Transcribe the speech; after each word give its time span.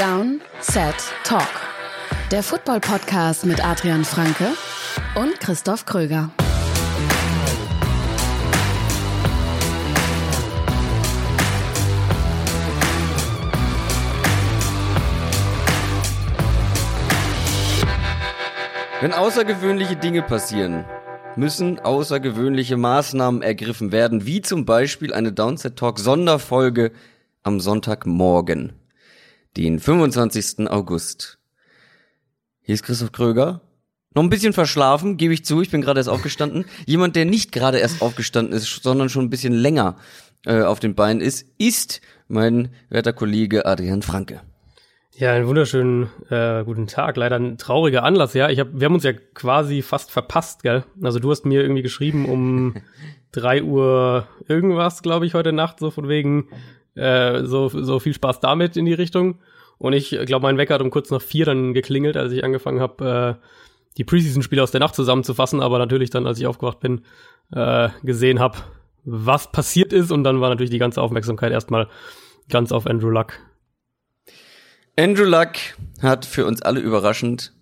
Down, 0.00 0.40
Set, 0.62 0.94
Talk. 1.24 1.42
Der 2.30 2.42
Football-Podcast 2.42 3.44
mit 3.44 3.62
Adrian 3.62 4.02
Franke 4.06 4.46
und 5.14 5.38
Christoph 5.40 5.84
Kröger. 5.84 6.30
Wenn 19.02 19.12
außergewöhnliche 19.12 19.96
Dinge 19.96 20.22
passieren, 20.22 20.86
müssen 21.36 21.78
außergewöhnliche 21.78 22.78
Maßnahmen 22.78 23.42
ergriffen 23.42 23.92
werden, 23.92 24.24
wie 24.24 24.40
zum 24.40 24.64
Beispiel 24.64 25.12
eine 25.12 25.32
Downset 25.34 25.76
Talk 25.76 25.98
Sonderfolge 25.98 26.90
am 27.42 27.60
Sonntagmorgen, 27.60 28.79
den 29.56 29.78
25. 29.78 30.70
August. 30.70 31.38
Hier 32.60 32.74
ist 32.74 32.84
Christoph 32.84 33.12
Kröger. 33.12 33.62
Noch 34.14 34.22
ein 34.22 34.30
bisschen 34.30 34.52
verschlafen, 34.52 35.16
gebe 35.16 35.34
ich 35.34 35.44
zu, 35.44 35.60
ich 35.60 35.70
bin 35.70 35.82
gerade 35.82 36.00
erst 36.00 36.08
aufgestanden. 36.08 36.64
Jemand, 36.86 37.14
der 37.14 37.24
nicht 37.24 37.52
gerade 37.52 37.78
erst 37.78 38.02
aufgestanden 38.02 38.54
ist, 38.54 38.82
sondern 38.82 39.08
schon 39.08 39.24
ein 39.24 39.30
bisschen 39.30 39.52
länger 39.52 39.96
äh, 40.46 40.62
auf 40.62 40.80
den 40.80 40.94
Beinen 40.94 41.20
ist, 41.20 41.46
ist 41.58 42.00
mein 42.26 42.70
werter 42.88 43.12
Kollege 43.12 43.66
Adrian 43.66 44.02
Franke. 44.02 44.40
Ja, 45.14 45.32
einen 45.32 45.46
wunderschönen 45.46 46.08
äh, 46.30 46.64
guten 46.64 46.86
Tag. 46.86 47.16
Leider 47.16 47.36
ein 47.36 47.58
trauriger 47.58 48.04
Anlass, 48.04 48.34
ja. 48.34 48.48
Ich 48.48 48.58
hab, 48.58 48.68
wir 48.72 48.86
haben 48.86 48.94
uns 48.94 49.04
ja 49.04 49.12
quasi 49.12 49.82
fast 49.82 50.10
verpasst, 50.10 50.62
gell? 50.62 50.84
Also 51.02 51.18
du 51.18 51.30
hast 51.30 51.44
mir 51.44 51.60
irgendwie 51.60 51.82
geschrieben 51.82 52.26
um 52.26 52.76
drei 53.32 53.62
Uhr 53.62 54.26
irgendwas, 54.48 55.02
glaube 55.02 55.26
ich, 55.26 55.34
heute 55.34 55.52
Nacht, 55.52 55.78
so 55.78 55.90
von 55.90 56.08
wegen 56.08 56.48
äh, 57.00 57.44
so, 57.44 57.68
so 57.68 57.98
viel 57.98 58.14
Spaß 58.14 58.40
damit 58.40 58.76
in 58.76 58.84
die 58.84 58.94
Richtung. 58.94 59.38
Und 59.78 59.94
ich 59.94 60.10
glaube, 60.26 60.42
mein 60.42 60.58
Wecker 60.58 60.74
hat 60.74 60.82
um 60.82 60.90
kurz 60.90 61.10
nach 61.10 61.22
vier 61.22 61.46
dann 61.46 61.72
geklingelt, 61.72 62.16
als 62.16 62.32
ich 62.32 62.44
angefangen 62.44 62.80
habe, 62.80 63.38
äh, 63.40 63.46
die 63.96 64.04
Preseason-Spiele 64.04 64.62
aus 64.62 64.70
der 64.70 64.80
Nacht 64.80 64.94
zusammenzufassen, 64.94 65.60
aber 65.60 65.78
natürlich 65.78 66.10
dann, 66.10 66.26
als 66.26 66.38
ich 66.38 66.46
aufgewacht 66.46 66.80
bin, 66.80 67.02
äh, 67.52 67.88
gesehen 68.02 68.38
habe, 68.38 68.58
was 69.04 69.50
passiert 69.50 69.92
ist. 69.92 70.12
Und 70.12 70.24
dann 70.24 70.40
war 70.40 70.50
natürlich 70.50 70.70
die 70.70 70.78
ganze 70.78 71.02
Aufmerksamkeit 71.02 71.52
erstmal 71.52 71.88
ganz 72.48 72.72
auf 72.72 72.86
Andrew 72.86 73.10
Luck 73.10 73.34
Andrew 75.00 75.24
Luck 75.24 75.52
hat 76.02 76.26
für 76.26 76.44
uns 76.44 76.60
alle 76.60 76.80
überraschend 76.80 77.54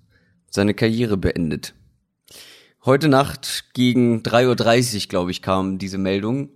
seine 0.51 0.75
Karriere 0.75 1.17
beendet. 1.17 1.73
Heute 2.85 3.09
Nacht 3.09 3.67
gegen 3.75 4.23
3.30 4.23 5.03
Uhr, 5.05 5.09
glaube 5.09 5.31
ich, 5.31 5.41
kam 5.41 5.79
diese 5.79 5.99
Meldung. 5.99 6.49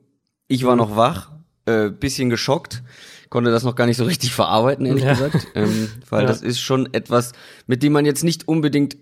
Ich 0.49 0.65
war 0.65 0.75
noch 0.75 0.97
wach, 0.97 1.31
äh, 1.67 1.91
bisschen 1.91 2.31
geschockt, 2.31 2.83
konnte 3.31 3.51
das 3.51 3.65
noch 3.65 3.75
gar 3.75 3.87
nicht 3.87 3.97
so 3.97 4.05
richtig 4.05 4.35
verarbeiten, 4.35 4.87
ehrlich 4.87 5.05
ja. 5.05 5.15
gesagt, 5.15 5.49
ähm, 5.55 5.89
weil 6.09 6.23
ja. 6.23 6.27
das 6.27 6.43
ist 6.43 6.61
schon 6.61 6.93
etwas, 6.93 7.33
mit 7.67 7.83
dem 7.83 7.93
man 7.93 8.05
jetzt 8.05 8.25
nicht 8.25 8.49
unbedingt 8.49 8.97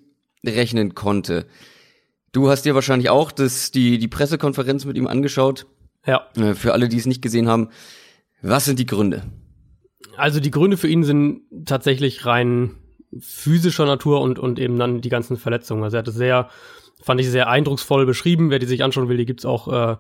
rechnen 0.45 0.95
konnte. 0.95 1.47
Du 2.33 2.49
hast 2.49 2.65
dir 2.65 2.75
wahrscheinlich 2.75 3.11
auch 3.11 3.33
das, 3.33 3.73
die, 3.73 3.99
die 3.99 4.09
Pressekonferenz 4.09 4.85
mit 4.85 4.97
ihm 4.97 5.07
angeschaut. 5.07 5.67
Ja. 6.07 6.29
Äh, 6.37 6.55
für 6.55 6.73
alle, 6.73 6.89
die 6.89 6.97
es 6.97 7.07
nicht 7.07 7.23
gesehen 7.23 7.49
haben, 7.49 7.69
was 8.43 8.65
sind 8.65 8.79
die 8.79 8.87
Gründe? 8.87 9.25
Also 10.17 10.41
die 10.41 10.51
Gründe 10.51 10.77
für 10.77 10.89
ihn 10.89 11.05
sind 11.05 11.43
tatsächlich 11.67 12.25
rein 12.27 12.77
physischer 13.19 13.87
Natur 13.87 14.21
und, 14.21 14.39
und 14.39 14.59
eben 14.59 14.79
dann 14.79 15.01
die 15.01 15.09
ganzen 15.09 15.37
Verletzungen. 15.37 15.83
Also 15.83 15.97
er 15.97 16.01
hat 16.01 16.09
es 16.09 16.15
sehr, 16.15 16.49
fand 17.03 17.21
ich 17.21 17.29
sehr 17.29 17.49
eindrucksvoll 17.49 18.07
beschrieben. 18.07 18.51
Wer 18.51 18.61
die 18.61 18.67
sich 18.67 18.85
anschauen 18.85 19.09
will, 19.09 19.17
die 19.17 19.27
gibt's 19.27 19.45
auch, 19.45 19.69
äh, 19.69 19.97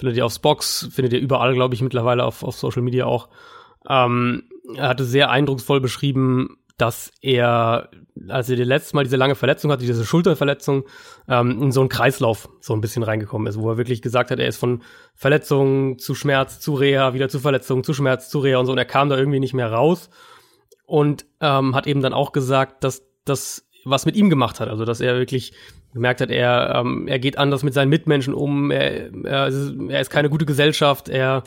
findet 0.00 0.16
ihr 0.16 0.26
auf 0.26 0.32
Spox, 0.32 0.88
findet 0.90 1.12
ihr 1.12 1.20
überall, 1.20 1.54
glaube 1.54 1.74
ich, 1.74 1.82
mittlerweile 1.82 2.24
auf, 2.24 2.42
auf 2.42 2.56
Social 2.56 2.82
Media 2.82 3.06
auch. 3.06 3.28
Ähm, 3.88 4.44
er 4.74 4.88
hatte 4.88 5.04
sehr 5.04 5.30
eindrucksvoll 5.30 5.80
beschrieben, 5.80 6.56
dass 6.76 7.12
er, 7.20 7.90
als 8.28 8.48
er 8.48 8.56
das 8.56 8.66
letzte 8.66 8.96
Mal 8.96 9.04
diese 9.04 9.16
lange 9.16 9.34
Verletzung 9.34 9.70
hatte, 9.70 9.84
diese 9.84 10.04
Schulterverletzung, 10.04 10.84
ähm, 11.28 11.62
in 11.62 11.72
so 11.72 11.80
einen 11.80 11.90
Kreislauf 11.90 12.48
so 12.60 12.72
ein 12.72 12.80
bisschen 12.80 13.02
reingekommen 13.02 13.46
ist, 13.46 13.58
wo 13.58 13.70
er 13.70 13.76
wirklich 13.76 14.00
gesagt 14.00 14.30
hat, 14.30 14.38
er 14.38 14.48
ist 14.48 14.56
von 14.56 14.82
Verletzung 15.14 15.98
zu 15.98 16.14
Schmerz 16.14 16.60
zu 16.60 16.74
Reha, 16.74 17.12
wieder 17.12 17.28
zu 17.28 17.38
Verletzung 17.38 17.84
zu 17.84 17.92
Schmerz 17.92 18.30
zu 18.30 18.38
Reha 18.38 18.58
und 18.58 18.66
so, 18.66 18.72
und 18.72 18.78
er 18.78 18.86
kam 18.86 19.10
da 19.10 19.18
irgendwie 19.18 19.40
nicht 19.40 19.52
mehr 19.52 19.70
raus 19.70 20.08
und 20.86 21.26
ähm, 21.40 21.74
hat 21.74 21.86
eben 21.86 22.00
dann 22.00 22.14
auch 22.14 22.32
gesagt, 22.32 22.82
dass 22.82 23.02
das 23.24 23.68
was 23.84 24.06
mit 24.06 24.16
ihm 24.16 24.30
gemacht 24.30 24.60
hat, 24.60 24.68
also 24.68 24.84
dass 24.84 25.00
er 25.00 25.18
wirklich 25.18 25.52
gemerkt 25.92 26.20
hat, 26.20 26.30
er, 26.30 26.74
ähm, 26.76 27.08
er 27.08 27.18
geht 27.18 27.38
anders 27.38 27.62
mit 27.62 27.74
seinen 27.74 27.88
Mitmenschen 27.88 28.34
um, 28.34 28.70
er, 28.70 29.10
er, 29.24 29.46
ist, 29.48 29.74
er 29.88 30.00
ist 30.00 30.10
keine 30.10 30.30
gute 30.30 30.46
Gesellschaft, 30.46 31.08
er, 31.08 31.42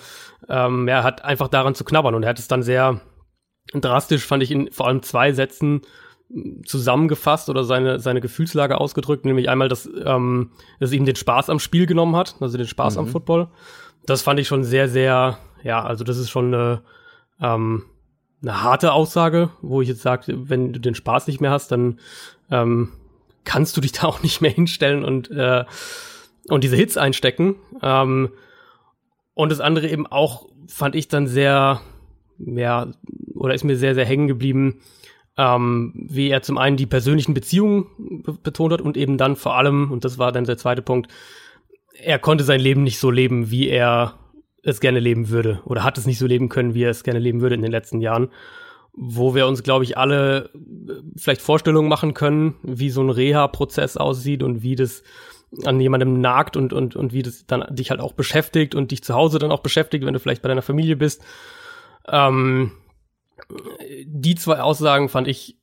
ähm, 0.50 0.88
er 0.88 1.04
hat 1.04 1.24
einfach 1.24 1.48
daran 1.48 1.76
zu 1.76 1.84
knabbern 1.84 2.16
und 2.16 2.24
er 2.24 2.30
hat 2.30 2.40
es 2.40 2.48
dann 2.48 2.64
sehr 2.64 3.00
drastisch 3.74 4.26
fand 4.26 4.44
ich 4.44 4.52
in 4.52 4.72
vor 4.72 4.88
allem 4.88 5.02
zwei 5.02 5.32
Sätzen 5.32 5.82
zusammengefasst 6.66 7.50
oder 7.50 7.64
seine, 7.64 8.00
seine 8.00 8.22
Gefühlslage 8.22 8.80
ausgedrückt, 8.80 9.26
nämlich 9.26 9.50
einmal, 9.50 9.70
dass, 9.70 9.90
ähm, 10.04 10.52
dass 10.80 10.92
ihm 10.92 11.06
den 11.06 11.16
Spaß 11.16 11.50
am 11.50 11.60
Spiel 11.60 11.86
genommen 11.86 12.16
hat, 12.16 12.36
also 12.40 12.58
den 12.58 12.68
Spaß 12.68 12.96
mhm. 12.96 13.00
am 13.00 13.08
Football. 13.08 13.48
Das 14.06 14.22
fand 14.22 14.40
ich 14.40 14.48
schon 14.48 14.64
sehr, 14.64 14.90
sehr, 14.90 15.38
ja, 15.64 15.84
also 15.84 16.04
das 16.04 16.18
ist 16.18 16.30
schon 16.30 16.54
eine, 16.54 16.82
ähm, 17.40 17.84
eine 18.42 18.64
harte 18.64 18.94
Aussage, 18.94 19.50
wo 19.62 19.82
ich 19.82 19.88
jetzt 19.88 20.02
sage, 20.02 20.34
wenn 20.50 20.74
du 20.74 20.80
den 20.80 20.96
Spaß 20.96 21.28
nicht 21.28 21.40
mehr 21.40 21.52
hast, 21.52 21.72
dann 21.72 22.00
ähm, 22.50 22.92
kannst 23.44 23.76
du 23.78 23.82
dich 23.82 23.92
da 23.94 24.08
auch 24.08 24.24
nicht 24.24 24.42
mehr 24.42 24.52
hinstellen 24.52 25.04
und, 25.04 25.32
äh, 25.32 25.66
und 26.50 26.64
diese 26.64 26.76
Hits 26.76 26.98
einstecken. 26.98 27.56
Ähm, 27.82 28.32
und 29.34 29.52
das 29.52 29.60
andere 29.60 29.90
eben 29.90 30.06
auch, 30.06 30.48
fand 30.68 30.96
ich 30.96 31.08
dann 31.08 31.28
sehr, 31.28 31.82
ja, 32.38 32.92
oder 33.34 33.54
ist 33.54 33.64
mir 33.64 33.76
sehr, 33.76 33.96
sehr 33.96 34.06
hängen 34.06 34.28
geblieben, 34.28 34.82
ähm, 35.38 35.94
wie 35.96 36.30
er 36.30 36.42
zum 36.42 36.58
einen 36.58 36.78
die 36.78 36.86
persönlichen 36.86 37.34
Beziehungen 37.34 38.24
betont 38.44 38.74
hat 38.74 38.82
und 38.82 38.98
eben 38.98 39.18
dann 39.18 39.36
vor 39.36 39.56
allem, 39.56 39.92
und 39.92 40.06
das 40.06 40.18
war 40.18 40.32
dann 40.32 40.46
der 40.46 40.58
zweite 40.58 40.82
Punkt, 40.82 41.12
er 41.94 42.20
konnte 42.20 42.44
sein 42.44 42.60
Leben 42.60 42.84
nicht 42.84 43.00
so 43.00 43.10
leben, 43.10 43.50
wie 43.50 43.68
er 43.68 44.16
es 44.64 44.80
gerne 44.80 45.00
leben 45.00 45.30
würde 45.30 45.62
oder 45.66 45.84
hat 45.84 45.98
es 45.98 46.06
nicht 46.06 46.20
so 46.20 46.28
leben 46.28 46.50
können, 46.50 46.74
wie 46.74 46.84
er 46.84 46.92
es 46.92 47.04
gerne 47.04 47.20
leben 47.20 47.42
würde 47.42 47.56
in 47.56 47.62
den 47.62 47.72
letzten 47.72 48.02
Jahren, 48.02 48.30
wo 48.94 49.34
wir 49.34 49.48
uns, 49.48 49.64
glaube 49.64 49.84
ich, 49.84 49.98
alle 49.98 50.50
äh, 50.54 50.94
vielleicht 51.18 51.42
Vorstellungen 51.42 51.90
machen 51.90 52.14
können, 52.14 52.56
wie 52.64 52.90
so 52.90 53.02
ein 53.02 53.10
Reha-Prozess 53.10 53.98
aussieht 53.98 54.44
und 54.44 54.62
wie 54.62 54.76
das 54.76 55.04
an 55.66 55.80
jemandem 55.80 56.20
nagt 56.20 56.58
und, 56.58 56.74
und, 56.74 56.96
und 56.96 57.14
wie 57.14 57.22
das 57.22 57.46
dann 57.46 57.64
dich 57.76 57.92
halt 57.92 58.00
auch 58.00 58.14
beschäftigt 58.14 58.76
und 58.76 58.92
dich 58.92 59.04
zu 59.04 59.14
Hause 59.14 59.40
dann 59.40 59.52
auch 59.52 59.62
beschäftigt, 59.62 60.06
wenn 60.06 60.14
du 60.14 60.20
vielleicht 60.20 60.42
bei 60.42 60.50
deiner 60.50 60.62
Familie 60.62 60.96
bist. 60.96 61.24
Ähm, 62.08 62.72
die 64.06 64.36
zwei 64.36 64.62
Aussagen 64.62 65.10
fand 65.10 65.28
ich 65.28 65.60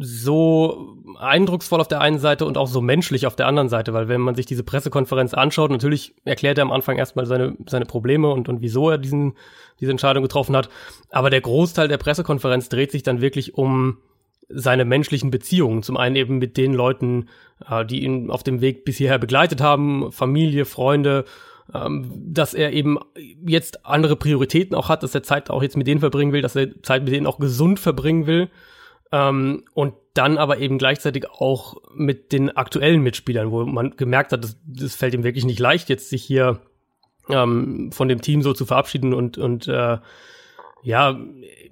so 0.00 0.96
eindrucksvoll 1.18 1.80
auf 1.80 1.88
der 1.88 2.00
einen 2.00 2.18
Seite 2.18 2.44
und 2.44 2.58
auch 2.58 2.66
so 2.66 2.80
menschlich 2.80 3.26
auf 3.26 3.36
der 3.36 3.46
anderen 3.46 3.68
Seite, 3.68 3.92
weil 3.92 4.08
wenn 4.08 4.20
man 4.20 4.34
sich 4.34 4.46
diese 4.46 4.64
Pressekonferenz 4.64 5.34
anschaut, 5.34 5.70
natürlich 5.70 6.14
erklärt 6.24 6.58
er 6.58 6.62
am 6.62 6.72
Anfang 6.72 6.96
erstmal 6.96 7.26
seine, 7.26 7.56
seine 7.66 7.86
Probleme 7.86 8.30
und, 8.30 8.48
und 8.48 8.60
wieso 8.60 8.90
er 8.90 8.98
diesen, 8.98 9.34
diese 9.80 9.90
Entscheidung 9.90 10.22
getroffen 10.22 10.56
hat. 10.56 10.68
Aber 11.10 11.30
der 11.30 11.40
Großteil 11.40 11.88
der 11.88 11.98
Pressekonferenz 11.98 12.68
dreht 12.68 12.92
sich 12.92 13.02
dann 13.02 13.20
wirklich 13.20 13.54
um 13.54 13.98
seine 14.48 14.84
menschlichen 14.84 15.30
Beziehungen. 15.30 15.82
Zum 15.82 15.96
einen 15.96 16.16
eben 16.16 16.38
mit 16.38 16.56
den 16.56 16.72
Leuten, 16.72 17.28
äh, 17.68 17.84
die 17.84 18.04
ihn 18.04 18.30
auf 18.30 18.42
dem 18.42 18.60
Weg 18.60 18.84
bis 18.84 18.96
hierher 18.96 19.18
begleitet 19.18 19.60
haben, 19.60 20.12
Familie, 20.12 20.64
Freunde, 20.64 21.24
ähm, 21.74 22.12
dass 22.14 22.54
er 22.54 22.72
eben 22.72 22.98
jetzt 23.44 23.84
andere 23.84 24.16
Prioritäten 24.16 24.76
auch 24.76 24.88
hat, 24.88 25.02
dass 25.02 25.14
er 25.14 25.22
Zeit 25.22 25.50
auch 25.50 25.62
jetzt 25.62 25.76
mit 25.76 25.86
denen 25.86 26.00
verbringen 26.00 26.32
will, 26.32 26.42
dass 26.42 26.56
er 26.56 26.80
Zeit 26.82 27.04
mit 27.04 27.12
denen 27.12 27.26
auch 27.26 27.38
gesund 27.38 27.80
verbringen 27.80 28.26
will. 28.26 28.48
Ähm, 29.12 29.64
und 29.74 29.94
dann 30.14 30.38
aber 30.38 30.58
eben 30.58 30.78
gleichzeitig 30.78 31.30
auch 31.30 31.76
mit 31.94 32.32
den 32.32 32.56
aktuellen 32.56 33.02
Mitspielern, 33.02 33.50
wo 33.50 33.64
man 33.64 33.96
gemerkt 33.96 34.32
hat, 34.32 34.56
das 34.66 34.94
fällt 34.94 35.14
ihm 35.14 35.24
wirklich 35.24 35.44
nicht 35.44 35.60
leicht, 35.60 35.88
jetzt 35.88 36.08
sich 36.08 36.24
hier 36.24 36.60
ähm, 37.28 37.90
von 37.92 38.08
dem 38.08 38.20
Team 38.20 38.42
so 38.42 38.52
zu 38.52 38.66
verabschieden 38.66 39.12
und, 39.12 39.38
und 39.38 39.68
äh, 39.68 39.98
ja, 40.82 41.18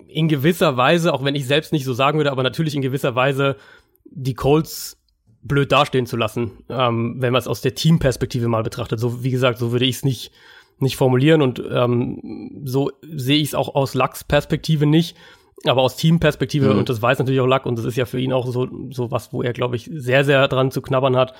in 0.08 0.28
gewisser 0.28 0.76
Weise, 0.76 1.12
auch 1.12 1.24
wenn 1.24 1.34
ich 1.34 1.46
selbst 1.46 1.72
nicht 1.72 1.84
so 1.84 1.92
sagen 1.92 2.18
würde, 2.18 2.32
aber 2.32 2.42
natürlich 2.42 2.74
in 2.74 2.82
gewisser 2.82 3.14
Weise 3.14 3.56
die 4.04 4.34
Colts 4.34 5.00
blöd 5.42 5.72
dastehen 5.72 6.06
zu 6.06 6.16
lassen, 6.16 6.64
ähm, 6.68 7.16
wenn 7.18 7.32
man 7.32 7.40
es 7.40 7.48
aus 7.48 7.60
der 7.60 7.74
Teamperspektive 7.74 8.48
mal 8.48 8.62
betrachtet. 8.62 9.00
So 9.00 9.22
wie 9.22 9.30
gesagt, 9.30 9.58
so 9.58 9.72
würde 9.72 9.84
ich 9.84 9.96
es 9.96 10.04
nicht 10.04 10.32
nicht 10.78 10.96
formulieren 10.96 11.42
und 11.42 11.62
ähm, 11.70 12.62
so 12.64 12.90
sehe 13.02 13.38
ich 13.38 13.48
es 13.48 13.54
auch 13.54 13.74
aus 13.74 13.94
Lachs 13.94 14.24
Perspektive 14.24 14.86
nicht, 14.86 15.16
aber 15.64 15.82
aus 15.82 15.96
Teamperspektive 15.96 16.72
mhm. 16.72 16.80
und 16.80 16.88
das 16.88 17.00
weiß 17.00 17.18
natürlich 17.18 17.40
auch 17.40 17.46
Lack 17.46 17.66
und 17.66 17.78
das 17.78 17.84
ist 17.84 17.96
ja 17.96 18.04
für 18.04 18.20
ihn 18.20 18.32
auch 18.32 18.46
so 18.46 18.68
so 18.90 19.10
was, 19.10 19.32
wo 19.32 19.42
er 19.42 19.52
glaube 19.52 19.76
ich 19.76 19.90
sehr 19.92 20.24
sehr 20.24 20.46
dran 20.48 20.70
zu 20.70 20.82
knabbern 20.82 21.16
hat. 21.16 21.34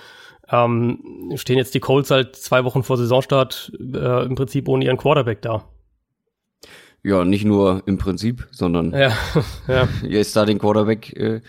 Ähm, 0.49 1.32
stehen 1.37 1.56
jetzt 1.56 1.75
die 1.75 1.81
Colts 1.81 2.11
halt 2.11 2.37
zwei 2.37 2.65
Wochen 2.65 2.82
vor 2.82 2.97
Saisonstart 2.97 3.73
äh, 3.81 4.26
im 4.26 4.35
Prinzip 4.35 4.69
ohne 4.69 4.85
ihren 4.85 4.99
Quarterback 4.99 5.41
da. 5.41 5.65
Ja, 7.03 7.25
nicht 7.25 7.44
nur 7.44 7.82
im 7.87 7.99
Prinzip, 7.99 8.49
sondern 8.50 8.93
ja, 8.93 9.12
ja. 9.69 9.88
jetzt 10.03 10.37
da 10.37 10.44
den 10.44 10.59
Quarterback 10.59 11.12
äh, 11.15 11.41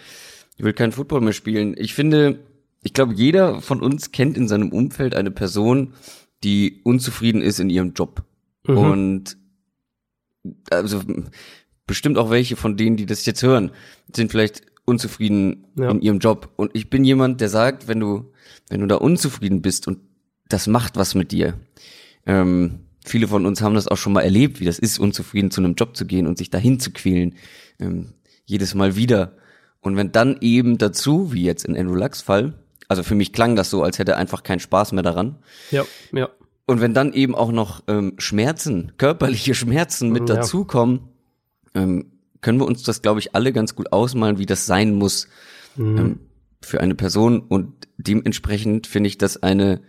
will 0.57 0.73
kein 0.73 0.91
Football 0.91 1.21
mehr 1.21 1.33
spielen. 1.33 1.75
Ich 1.77 1.93
finde, 1.93 2.39
ich 2.83 2.93
glaube, 2.93 3.13
jeder 3.13 3.61
von 3.61 3.81
uns 3.81 4.11
kennt 4.11 4.37
in 4.37 4.47
seinem 4.47 4.71
Umfeld 4.71 5.15
eine 5.15 5.31
Person, 5.31 5.93
die 6.43 6.81
unzufrieden 6.83 7.41
ist 7.41 7.59
in 7.59 7.69
ihrem 7.69 7.93
Job. 7.93 8.23
Mhm. 8.67 8.77
Und 8.77 9.37
also 10.69 11.01
bestimmt 11.87 12.17
auch 12.17 12.29
welche 12.29 12.55
von 12.55 12.77
denen, 12.77 12.97
die 12.97 13.05
das 13.05 13.25
jetzt 13.25 13.43
hören, 13.43 13.71
sind 14.13 14.31
vielleicht 14.31 14.61
unzufrieden 14.85 15.65
ja. 15.75 15.89
in 15.89 16.01
ihrem 16.01 16.19
Job. 16.19 16.51
Und 16.55 16.71
ich 16.73 16.89
bin 16.89 17.03
jemand, 17.03 17.41
der 17.41 17.49
sagt, 17.49 17.87
wenn 17.87 17.99
du, 17.99 18.31
wenn 18.69 18.81
du 18.81 18.87
da 18.87 18.95
unzufrieden 18.95 19.61
bist 19.61 19.87
und 19.87 19.99
das 20.47 20.67
macht 20.67 20.95
was 20.95 21.15
mit 21.15 21.31
dir. 21.31 21.55
Ähm, 22.25 22.79
viele 23.03 23.27
von 23.27 23.45
uns 23.45 23.61
haben 23.61 23.75
das 23.75 23.87
auch 23.87 23.97
schon 23.97 24.13
mal 24.13 24.21
erlebt, 24.21 24.59
wie 24.59 24.65
das 24.65 24.79
ist, 24.79 24.99
unzufrieden 24.99 25.51
zu 25.51 25.61
einem 25.61 25.75
Job 25.75 25.95
zu 25.97 26.05
gehen 26.05 26.27
und 26.27 26.37
sich 26.37 26.49
dahin 26.49 26.79
zu 26.79 26.91
quälen. 26.91 27.35
Ähm, 27.79 28.13
jedes 28.45 28.75
Mal 28.75 28.95
wieder. 28.95 29.33
Und 29.81 29.97
wenn 29.97 30.11
dann 30.11 30.37
eben 30.41 30.77
dazu, 30.77 31.33
wie 31.33 31.43
jetzt 31.43 31.65
in 31.65 31.77
Andrew 31.77 31.95
Lux 31.95 32.21
Fall, 32.21 32.53
also 32.87 33.03
für 33.03 33.15
mich 33.15 33.33
klang 33.33 33.55
das 33.55 33.69
so, 33.69 33.83
als 33.83 33.97
hätte 33.97 34.13
er 34.13 34.17
einfach 34.17 34.43
keinen 34.43 34.59
Spaß 34.59 34.91
mehr 34.91 35.03
daran. 35.03 35.37
Ja, 35.71 35.85
ja. 36.11 36.29
Und 36.67 36.81
wenn 36.81 36.93
dann 36.93 37.13
eben 37.13 37.35
auch 37.35 37.51
noch 37.51 37.83
ähm, 37.87 38.13
Schmerzen, 38.17 38.93
körperliche 38.97 39.53
Schmerzen 39.53 40.11
mit 40.11 40.29
ja. 40.29 40.35
dazukommen, 40.35 41.09
ähm, 41.75 42.11
können 42.41 42.59
wir 42.59 42.65
uns 42.65 42.83
das, 42.83 43.01
glaube 43.01 43.19
ich, 43.19 43.35
alle 43.35 43.51
ganz 43.53 43.75
gut 43.75 43.91
ausmalen, 43.91 44.37
wie 44.37 44.45
das 44.45 44.65
sein 44.65 44.95
muss 44.95 45.27
mhm. 45.75 45.97
ähm, 45.97 46.19
für 46.61 46.81
eine 46.81 46.95
Person. 46.95 47.39
Und 47.39 47.87
dementsprechend 47.97 48.87
finde 48.87 49.07
ich 49.07 49.17
das 49.17 49.41
eine, 49.41 49.81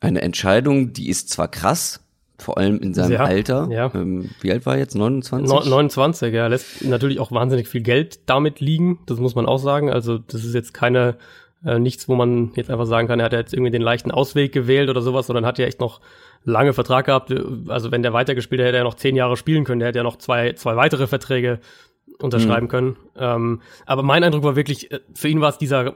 eine 0.00 0.22
Entscheidung, 0.22 0.92
die 0.92 1.08
ist 1.08 1.30
zwar 1.30 1.48
krass, 1.48 2.00
vor 2.38 2.58
allem 2.58 2.80
in 2.80 2.92
seinem 2.92 3.12
ja, 3.12 3.24
Alter. 3.24 3.68
Ja. 3.70 3.90
Ähm, 3.94 4.30
wie 4.40 4.52
alt 4.52 4.66
war 4.66 4.74
er 4.74 4.80
jetzt? 4.80 4.94
29? 4.94 5.48
No, 5.48 5.64
29, 5.64 6.34
ja. 6.34 6.46
Lässt 6.48 6.84
natürlich 6.84 7.18
auch 7.18 7.32
wahnsinnig 7.32 7.68
viel 7.68 7.82
Geld 7.82 8.28
damit 8.28 8.60
liegen. 8.60 8.98
Das 9.06 9.18
muss 9.18 9.34
man 9.34 9.46
auch 9.46 9.58
sagen. 9.58 9.90
Also 9.90 10.18
das 10.18 10.44
ist 10.44 10.54
jetzt 10.54 10.74
keine 10.74 11.16
äh, 11.64 11.78
nichts, 11.78 12.08
wo 12.08 12.14
man 12.14 12.52
jetzt 12.54 12.70
einfach 12.70 12.86
sagen 12.86 13.08
kann, 13.08 13.20
er 13.20 13.26
hat 13.26 13.32
jetzt 13.32 13.54
irgendwie 13.54 13.70
den 13.70 13.82
leichten 13.82 14.10
Ausweg 14.10 14.52
gewählt 14.52 14.90
oder 14.90 15.00
sowas, 15.00 15.26
sondern 15.26 15.46
hat 15.46 15.58
ja 15.58 15.66
echt 15.66 15.80
noch 15.80 16.00
lange 16.46 16.72
Vertrag 16.72 17.04
gehabt. 17.06 17.34
Also 17.68 17.90
wenn 17.90 18.02
der 18.02 18.12
weitergespielt 18.14 18.60
hätte, 18.60 18.68
hätte 18.68 18.78
er 18.78 18.84
noch 18.84 18.94
zehn 18.94 19.16
Jahre 19.16 19.36
spielen 19.36 19.64
können. 19.64 19.80
Der 19.80 19.88
hätte 19.88 19.98
ja 19.98 20.04
noch 20.04 20.16
zwei, 20.16 20.54
zwei 20.54 20.76
weitere 20.76 21.06
Verträge 21.06 21.60
unterschreiben 22.18 22.64
mhm. 22.66 22.70
können. 22.70 22.96
Ähm, 23.16 23.60
aber 23.84 24.02
mein 24.02 24.24
Eindruck 24.24 24.44
war 24.44 24.56
wirklich, 24.56 24.90
äh, 24.90 25.00
für 25.14 25.28
ihn 25.28 25.42
war 25.42 25.50
es 25.50 25.58
dieser, 25.58 25.94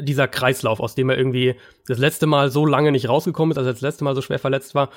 dieser 0.00 0.28
Kreislauf, 0.28 0.78
aus 0.80 0.94
dem 0.94 1.10
er 1.10 1.18
irgendwie 1.18 1.56
das 1.88 1.98
letzte 1.98 2.26
Mal 2.26 2.50
so 2.50 2.66
lange 2.66 2.92
nicht 2.92 3.08
rausgekommen 3.08 3.50
ist, 3.52 3.58
also 3.58 3.72
das 3.72 3.80
letzte 3.80 4.04
Mal 4.04 4.14
so 4.14 4.22
schwer 4.22 4.38
verletzt 4.38 4.76
war. 4.76 4.90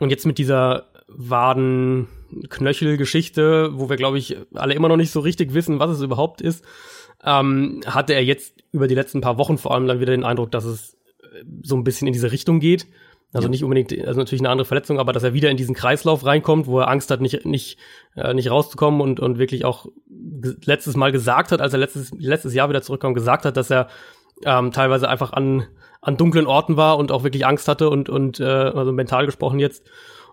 Und 0.00 0.10
jetzt 0.10 0.26
mit 0.26 0.38
dieser 0.38 0.88
Waden-Knöchel-Geschichte, 1.08 3.70
wo 3.74 3.88
wir, 3.88 3.96
glaube 3.96 4.18
ich, 4.18 4.36
alle 4.54 4.74
immer 4.74 4.88
noch 4.88 4.96
nicht 4.96 5.12
so 5.12 5.20
richtig 5.20 5.54
wissen, 5.54 5.78
was 5.78 5.90
es 5.90 6.00
überhaupt 6.00 6.40
ist, 6.40 6.64
ähm, 7.24 7.82
hatte 7.86 8.14
er 8.14 8.24
jetzt 8.24 8.54
über 8.72 8.88
die 8.88 8.94
letzten 8.94 9.20
paar 9.20 9.36
Wochen 9.38 9.58
vor 9.58 9.74
allem 9.74 9.86
dann 9.86 10.00
wieder 10.00 10.12
den 10.12 10.24
Eindruck, 10.24 10.50
dass 10.50 10.64
es 10.64 10.94
äh, 11.22 11.44
so 11.62 11.76
ein 11.76 11.84
bisschen 11.84 12.06
in 12.06 12.14
diese 12.14 12.32
Richtung 12.32 12.58
geht. 12.58 12.86
Also 13.32 13.48
ja. 13.48 13.50
nicht 13.50 13.64
unbedingt, 13.64 13.92
also 14.06 14.18
natürlich 14.18 14.40
eine 14.40 14.50
andere 14.50 14.64
Verletzung, 14.64 14.98
aber 14.98 15.12
dass 15.12 15.22
er 15.22 15.34
wieder 15.34 15.50
in 15.50 15.56
diesen 15.56 15.74
Kreislauf 15.74 16.24
reinkommt, 16.24 16.66
wo 16.66 16.80
er 16.80 16.88
Angst 16.88 17.10
hat, 17.10 17.20
nicht, 17.20 17.44
nicht, 17.44 17.78
äh, 18.14 18.32
nicht 18.32 18.50
rauszukommen 18.50 19.00
und, 19.00 19.20
und 19.20 19.38
wirklich 19.38 19.64
auch 19.64 19.86
letztes 20.64 20.96
Mal 20.96 21.12
gesagt 21.12 21.52
hat, 21.52 21.60
als 21.60 21.72
er 21.72 21.78
letztes, 21.78 22.12
letztes 22.16 22.54
Jahr 22.54 22.68
wieder 22.68 22.82
zurückkam, 22.82 23.14
gesagt 23.14 23.44
hat, 23.44 23.56
dass 23.56 23.70
er 23.70 23.88
ähm, 24.44 24.70
teilweise 24.70 25.08
einfach 25.08 25.32
an, 25.32 25.66
an 26.00 26.16
dunklen 26.16 26.46
Orten 26.46 26.76
war 26.76 26.98
und 26.98 27.10
auch 27.12 27.24
wirklich 27.24 27.46
Angst 27.46 27.68
hatte 27.68 27.90
und, 27.90 28.08
und 28.08 28.40
äh, 28.40 28.44
also 28.44 28.92
mental 28.92 29.26
gesprochen 29.26 29.58
jetzt 29.58 29.84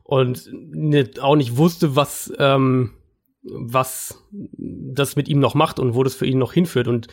und 0.04 0.50
nicht, 0.54 1.20
auch 1.20 1.36
nicht 1.36 1.58
wusste, 1.58 1.96
was, 1.96 2.32
ähm, 2.38 2.92
was 3.44 4.24
das 4.32 5.16
mit 5.16 5.28
ihm 5.28 5.40
noch 5.40 5.54
macht 5.54 5.80
und 5.80 5.96
wo 5.96 6.04
das 6.04 6.16
für 6.16 6.26
ihn 6.26 6.38
noch 6.38 6.54
hinführt. 6.54 6.88
Und 6.88 7.08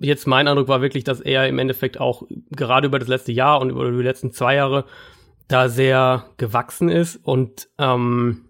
jetzt 0.00 0.26
mein 0.26 0.48
Eindruck 0.48 0.68
war 0.68 0.80
wirklich, 0.80 1.04
dass 1.04 1.20
er 1.20 1.46
im 1.46 1.58
Endeffekt 1.58 2.00
auch 2.00 2.22
gerade 2.50 2.86
über 2.86 2.98
das 2.98 3.08
letzte 3.08 3.32
Jahr 3.32 3.60
und 3.60 3.70
über 3.70 3.90
die 3.90 4.02
letzten 4.02 4.32
zwei 4.32 4.54
Jahre 4.54 4.84
da 5.46 5.68
sehr 5.68 6.26
gewachsen 6.36 6.88
ist 6.88 7.16
und 7.16 7.68
ähm, 7.78 8.44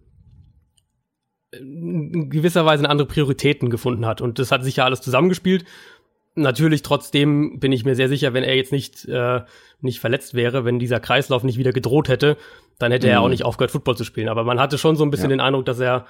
in 1.53 2.31
gewisser 2.31 2.67
Weise 2.67 2.89
andere 2.89 3.09
Prioritäten 3.09 3.71
gefunden 3.71 4.07
hat. 4.07 4.21
Und 4.21 4.39
das 4.39 4.53
hat 4.53 4.65
sich 4.65 4.77
ja 4.77 4.85
alles 4.85 5.01
zusammengespielt. 5.01 5.65
Natürlich 6.35 6.83
trotzdem 6.83 7.59
bin 7.59 7.73
ich 7.73 7.85
mir 7.85 7.97
sehr 7.97 8.09
sicher, 8.09 8.33
wenn 8.33 8.45
er 8.45 8.55
jetzt 8.55 8.71
nicht, 8.71 9.07
äh, 9.07 9.41
nicht 9.81 9.99
verletzt 9.99 10.35
wäre, 10.35 10.65
wenn 10.65 10.79
dieser 10.79 11.01
Kreislauf 11.01 11.43
nicht 11.43 11.59
wieder 11.59 11.73
gedroht 11.73 12.09
hätte, 12.09 12.37
dann 12.79 12.93
hätte 12.93 13.09
mhm. 13.09 13.13
er 13.13 13.21
auch 13.23 13.29
nicht 13.29 13.45
aufgehört, 13.45 13.73
Football 13.73 13.97
zu 13.97 14.05
spielen. 14.05 14.29
Aber 14.29 14.45
man 14.45 14.61
hatte 14.61 14.79
schon 14.79 14.95
so 14.95 15.05
ein 15.05 15.11
bisschen 15.11 15.31
ja. 15.31 15.37
den 15.37 15.41
Eindruck, 15.41 15.65
dass 15.65 15.81
er 15.81 16.07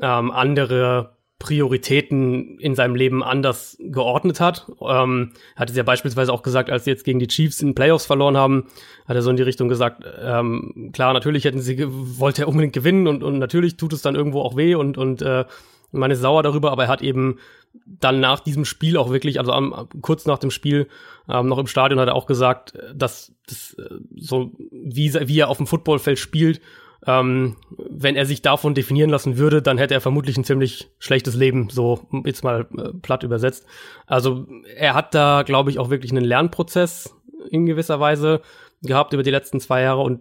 ähm, 0.00 0.30
andere 0.30 1.16
Prioritäten 1.42 2.60
in 2.60 2.76
seinem 2.76 2.94
Leben 2.94 3.24
anders 3.24 3.76
geordnet 3.80 4.38
hat. 4.38 4.70
Ähm, 4.80 5.32
hat 5.56 5.70
es 5.70 5.76
ja 5.76 5.82
beispielsweise 5.82 6.32
auch 6.32 6.44
gesagt, 6.44 6.70
als 6.70 6.84
sie 6.84 6.90
jetzt 6.90 7.04
gegen 7.04 7.18
die 7.18 7.26
Chiefs 7.26 7.60
in 7.60 7.74
Playoffs 7.74 8.06
verloren 8.06 8.36
haben, 8.36 8.68
hat 9.08 9.16
er 9.16 9.22
so 9.22 9.30
in 9.30 9.36
die 9.36 9.42
Richtung 9.42 9.68
gesagt, 9.68 10.04
ähm, 10.22 10.90
klar, 10.92 11.12
natürlich 11.12 11.44
hätten 11.44 11.60
sie, 11.60 11.84
wollte 11.84 12.42
er 12.42 12.48
unbedingt 12.48 12.74
gewinnen 12.74 13.08
und, 13.08 13.24
und 13.24 13.40
natürlich 13.40 13.76
tut 13.76 13.92
es 13.92 14.02
dann 14.02 14.14
irgendwo 14.14 14.40
auch 14.40 14.56
weh 14.56 14.76
und, 14.76 14.96
und 14.96 15.20
äh, 15.22 15.44
man 15.90 16.12
ist 16.12 16.20
sauer 16.20 16.44
darüber, 16.44 16.70
aber 16.70 16.84
er 16.84 16.88
hat 16.88 17.02
eben 17.02 17.38
dann 17.84 18.20
nach 18.20 18.38
diesem 18.38 18.64
Spiel 18.64 18.96
auch 18.96 19.10
wirklich, 19.10 19.40
also 19.40 19.50
am, 19.50 19.88
kurz 20.00 20.26
nach 20.26 20.38
dem 20.38 20.52
Spiel, 20.52 20.86
ähm, 21.28 21.48
noch 21.48 21.58
im 21.58 21.66
Stadion 21.66 21.98
hat 21.98 22.06
er 22.06 22.14
auch 22.14 22.26
gesagt, 22.26 22.78
dass, 22.94 23.34
dass 23.48 23.74
äh, 23.74 23.96
so 24.16 24.52
wie, 24.70 25.12
wie 25.12 25.40
er 25.40 25.48
auf 25.48 25.56
dem 25.56 25.66
Footballfeld 25.66 26.20
spielt 26.20 26.60
ähm, 27.06 27.56
wenn 27.68 28.14
er 28.14 28.26
sich 28.26 28.42
davon 28.42 28.74
definieren 28.74 29.10
lassen 29.10 29.36
würde, 29.36 29.60
dann 29.60 29.78
hätte 29.78 29.94
er 29.94 30.00
vermutlich 30.00 30.36
ein 30.36 30.44
ziemlich 30.44 30.90
schlechtes 30.98 31.34
Leben, 31.34 31.68
so 31.68 32.06
jetzt 32.24 32.44
mal 32.44 32.68
äh, 32.78 32.90
platt 33.00 33.24
übersetzt. 33.24 33.66
Also 34.06 34.46
er 34.76 34.94
hat 34.94 35.14
da, 35.14 35.42
glaube 35.42 35.70
ich, 35.70 35.78
auch 35.78 35.90
wirklich 35.90 36.12
einen 36.12 36.24
Lernprozess 36.24 37.14
in 37.50 37.66
gewisser 37.66 37.98
Weise 37.98 38.40
gehabt 38.82 39.12
über 39.12 39.24
die 39.24 39.30
letzten 39.30 39.58
zwei 39.58 39.82
Jahre 39.82 40.02
und 40.02 40.20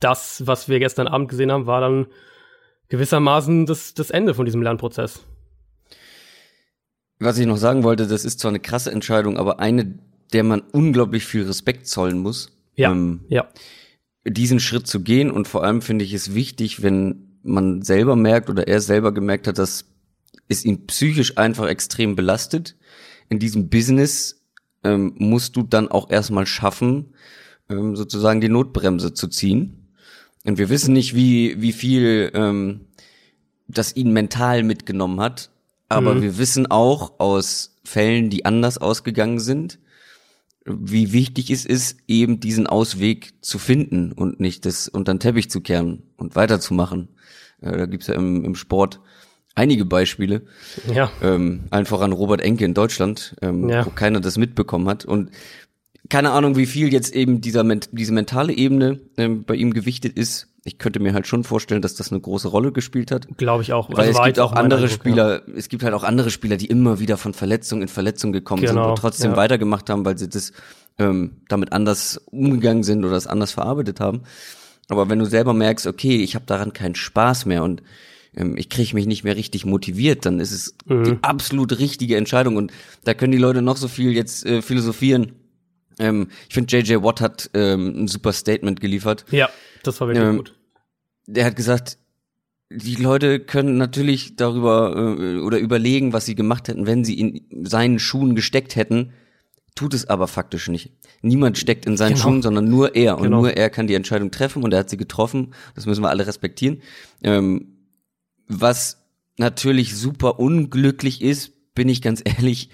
das, 0.00 0.46
was 0.46 0.68
wir 0.68 0.78
gestern 0.78 1.06
Abend 1.06 1.28
gesehen 1.28 1.52
haben, 1.52 1.66
war 1.66 1.80
dann 1.80 2.06
gewissermaßen 2.88 3.66
das, 3.66 3.94
das 3.94 4.10
Ende 4.10 4.34
von 4.34 4.44
diesem 4.44 4.62
Lernprozess. 4.62 5.24
Was 7.18 7.38
ich 7.38 7.46
noch 7.46 7.56
sagen 7.56 7.82
wollte, 7.82 8.06
das 8.06 8.24
ist 8.24 8.40
zwar 8.40 8.50
eine 8.50 8.60
krasse 8.60 8.90
Entscheidung, 8.90 9.38
aber 9.38 9.58
eine, 9.58 9.98
der 10.32 10.42
man 10.42 10.60
unglaublich 10.60 11.24
viel 11.24 11.46
Respekt 11.46 11.86
zollen 11.86 12.18
muss. 12.18 12.52
Ja, 12.74 12.90
ähm, 12.90 13.24
ja 13.28 13.48
diesen 14.26 14.60
Schritt 14.60 14.86
zu 14.86 15.00
gehen. 15.00 15.30
Und 15.30 15.48
vor 15.48 15.64
allem 15.64 15.82
finde 15.82 16.04
ich 16.04 16.12
es 16.12 16.34
wichtig, 16.34 16.82
wenn 16.82 17.38
man 17.42 17.82
selber 17.82 18.16
merkt 18.16 18.50
oder 18.50 18.68
er 18.68 18.80
selber 18.80 19.12
gemerkt 19.12 19.46
hat, 19.46 19.58
dass 19.58 19.86
es 20.48 20.64
ihn 20.64 20.86
psychisch 20.86 21.38
einfach 21.38 21.66
extrem 21.68 22.16
belastet. 22.16 22.76
In 23.28 23.38
diesem 23.38 23.68
Business 23.68 24.42
ähm, 24.84 25.14
musst 25.18 25.56
du 25.56 25.62
dann 25.62 25.88
auch 25.88 26.10
erstmal 26.10 26.46
schaffen, 26.46 27.14
ähm, 27.68 27.96
sozusagen 27.96 28.40
die 28.40 28.48
Notbremse 28.48 29.14
zu 29.14 29.28
ziehen. 29.28 29.88
Und 30.44 30.58
wir 30.58 30.68
wissen 30.68 30.92
nicht, 30.92 31.14
wie, 31.14 31.60
wie 31.60 31.72
viel 31.72 32.30
ähm, 32.34 32.82
das 33.66 33.96
ihn 33.96 34.12
mental 34.12 34.62
mitgenommen 34.62 35.20
hat. 35.20 35.50
Aber 35.88 36.14
mhm. 36.14 36.22
wir 36.22 36.38
wissen 36.38 36.66
auch 36.66 37.18
aus 37.18 37.76
Fällen, 37.84 38.30
die 38.30 38.44
anders 38.44 38.78
ausgegangen 38.78 39.38
sind, 39.38 39.78
wie 40.66 41.12
wichtig 41.12 41.50
es 41.50 41.64
ist, 41.64 41.98
eben 42.08 42.40
diesen 42.40 42.66
Ausweg 42.66 43.34
zu 43.40 43.58
finden 43.58 44.12
und 44.12 44.40
nicht 44.40 44.66
das 44.66 44.88
unter 44.88 45.14
den 45.14 45.20
Teppich 45.20 45.50
zu 45.50 45.60
kehren 45.60 46.02
und 46.16 46.36
weiterzumachen. 46.36 47.08
Äh, 47.60 47.76
da 47.76 47.86
gibt's 47.86 48.08
ja 48.08 48.14
im, 48.14 48.44
im 48.44 48.54
Sport 48.54 49.00
einige 49.54 49.84
Beispiele. 49.84 50.42
Ja. 50.92 51.10
Ähm, 51.22 51.64
einfach 51.70 52.00
an 52.00 52.12
Robert 52.12 52.40
Enke 52.40 52.64
in 52.64 52.74
Deutschland, 52.74 53.36
ähm, 53.42 53.68
ja. 53.68 53.86
wo 53.86 53.90
keiner 53.90 54.20
das 54.20 54.38
mitbekommen 54.38 54.88
hat. 54.88 55.04
Und 55.04 55.30
keine 56.08 56.30
Ahnung, 56.30 56.56
wie 56.56 56.66
viel 56.66 56.92
jetzt 56.92 57.14
eben 57.14 57.40
dieser 57.40 57.64
diese 57.64 58.12
mentale 58.12 58.52
Ebene 58.52 59.00
ähm, 59.16 59.44
bei 59.44 59.54
ihm 59.54 59.72
gewichtet 59.72 60.16
ist 60.16 60.48
ich 60.66 60.78
könnte 60.78 60.98
mir 60.98 61.14
halt 61.14 61.26
schon 61.28 61.44
vorstellen, 61.44 61.80
dass 61.80 61.94
das 61.94 62.10
eine 62.10 62.20
große 62.20 62.48
Rolle 62.48 62.72
gespielt 62.72 63.12
hat. 63.12 63.28
Glaube 63.36 63.62
ich 63.62 63.72
auch. 63.72 63.88
Weil 63.88 64.08
also 64.08 64.18
es 64.18 64.24
gibt 64.24 64.40
auch 64.40 64.52
andere 64.52 64.82
Eindruck, 64.82 64.94
Spieler, 64.94 65.34
ja. 65.46 65.54
es 65.56 65.68
gibt 65.68 65.84
halt 65.84 65.94
auch 65.94 66.02
andere 66.02 66.30
Spieler, 66.30 66.56
die 66.56 66.66
immer 66.66 66.98
wieder 66.98 67.16
von 67.16 67.34
Verletzung 67.34 67.82
in 67.82 67.88
Verletzung 67.88 68.32
gekommen 68.32 68.62
genau, 68.62 68.72
sind 68.72 68.82
und 68.82 68.98
trotzdem 68.98 69.30
ja. 69.32 69.36
weitergemacht 69.36 69.88
haben, 69.88 70.04
weil 70.04 70.18
sie 70.18 70.28
das 70.28 70.52
ähm, 70.98 71.36
damit 71.48 71.72
anders 71.72 72.20
umgegangen 72.32 72.82
sind 72.82 73.04
oder 73.04 73.14
das 73.14 73.28
anders 73.28 73.52
verarbeitet 73.52 74.00
haben. 74.00 74.22
Aber 74.88 75.08
wenn 75.08 75.20
du 75.20 75.24
selber 75.24 75.54
merkst, 75.54 75.86
okay, 75.86 76.16
ich 76.16 76.34
habe 76.34 76.46
daran 76.46 76.72
keinen 76.72 76.96
Spaß 76.96 77.46
mehr 77.46 77.62
und 77.62 77.82
ähm, 78.34 78.56
ich 78.56 78.68
kriege 78.68 78.94
mich 78.94 79.06
nicht 79.06 79.22
mehr 79.22 79.36
richtig 79.36 79.66
motiviert, 79.66 80.26
dann 80.26 80.40
ist 80.40 80.50
es 80.50 80.74
mhm. 80.86 81.04
die 81.04 81.18
absolut 81.22 81.78
richtige 81.78 82.16
Entscheidung. 82.16 82.56
Und 82.56 82.72
da 83.04 83.14
können 83.14 83.32
die 83.32 83.38
Leute 83.38 83.62
noch 83.62 83.76
so 83.76 83.86
viel 83.86 84.12
jetzt 84.12 84.44
äh, 84.44 84.62
philosophieren. 84.62 85.32
Ähm, 85.98 86.28
ich 86.48 86.54
finde, 86.54 86.76
JJ 86.76 87.02
Watt 87.02 87.20
hat 87.20 87.50
ähm, 87.54 88.04
ein 88.04 88.08
super 88.08 88.32
Statement 88.32 88.80
geliefert. 88.80 89.24
Ja, 89.30 89.48
das 89.82 90.00
war 90.00 90.08
wirklich 90.08 90.26
ähm, 90.26 90.36
gut 90.38 90.56
der 91.26 91.44
hat 91.44 91.56
gesagt, 91.56 91.98
die 92.70 92.96
Leute 92.96 93.40
können 93.40 93.76
natürlich 93.76 94.36
darüber 94.36 95.16
äh, 95.18 95.38
oder 95.38 95.58
überlegen, 95.58 96.12
was 96.12 96.26
sie 96.26 96.34
gemacht 96.34 96.68
hätten, 96.68 96.86
wenn 96.86 97.04
sie 97.04 97.18
in 97.18 97.66
seinen 97.66 97.98
Schuhen 97.98 98.34
gesteckt 98.34 98.74
hätten, 98.74 99.12
tut 99.74 99.94
es 99.94 100.08
aber 100.08 100.26
faktisch 100.26 100.68
nicht. 100.68 100.90
Niemand 101.22 101.58
steckt 101.58 101.86
in 101.86 101.96
seinen 101.96 102.14
genau. 102.14 102.22
Schuhen, 102.22 102.42
sondern 102.42 102.68
nur 102.68 102.96
er. 102.96 103.18
Und 103.18 103.24
genau. 103.24 103.42
nur 103.42 103.52
er 103.52 103.70
kann 103.70 103.86
die 103.86 103.94
Entscheidung 103.94 104.30
treffen 104.30 104.62
und 104.62 104.72
er 104.72 104.80
hat 104.80 104.90
sie 104.90 104.96
getroffen. 104.96 105.54
Das 105.74 105.86
müssen 105.86 106.02
wir 106.02 106.08
alle 106.08 106.26
respektieren. 106.26 106.82
Ähm, 107.22 107.76
was 108.48 109.04
natürlich 109.36 109.94
super 109.94 110.40
unglücklich 110.40 111.22
ist, 111.22 111.52
bin 111.74 111.88
ich 111.88 112.02
ganz 112.02 112.22
ehrlich, 112.24 112.70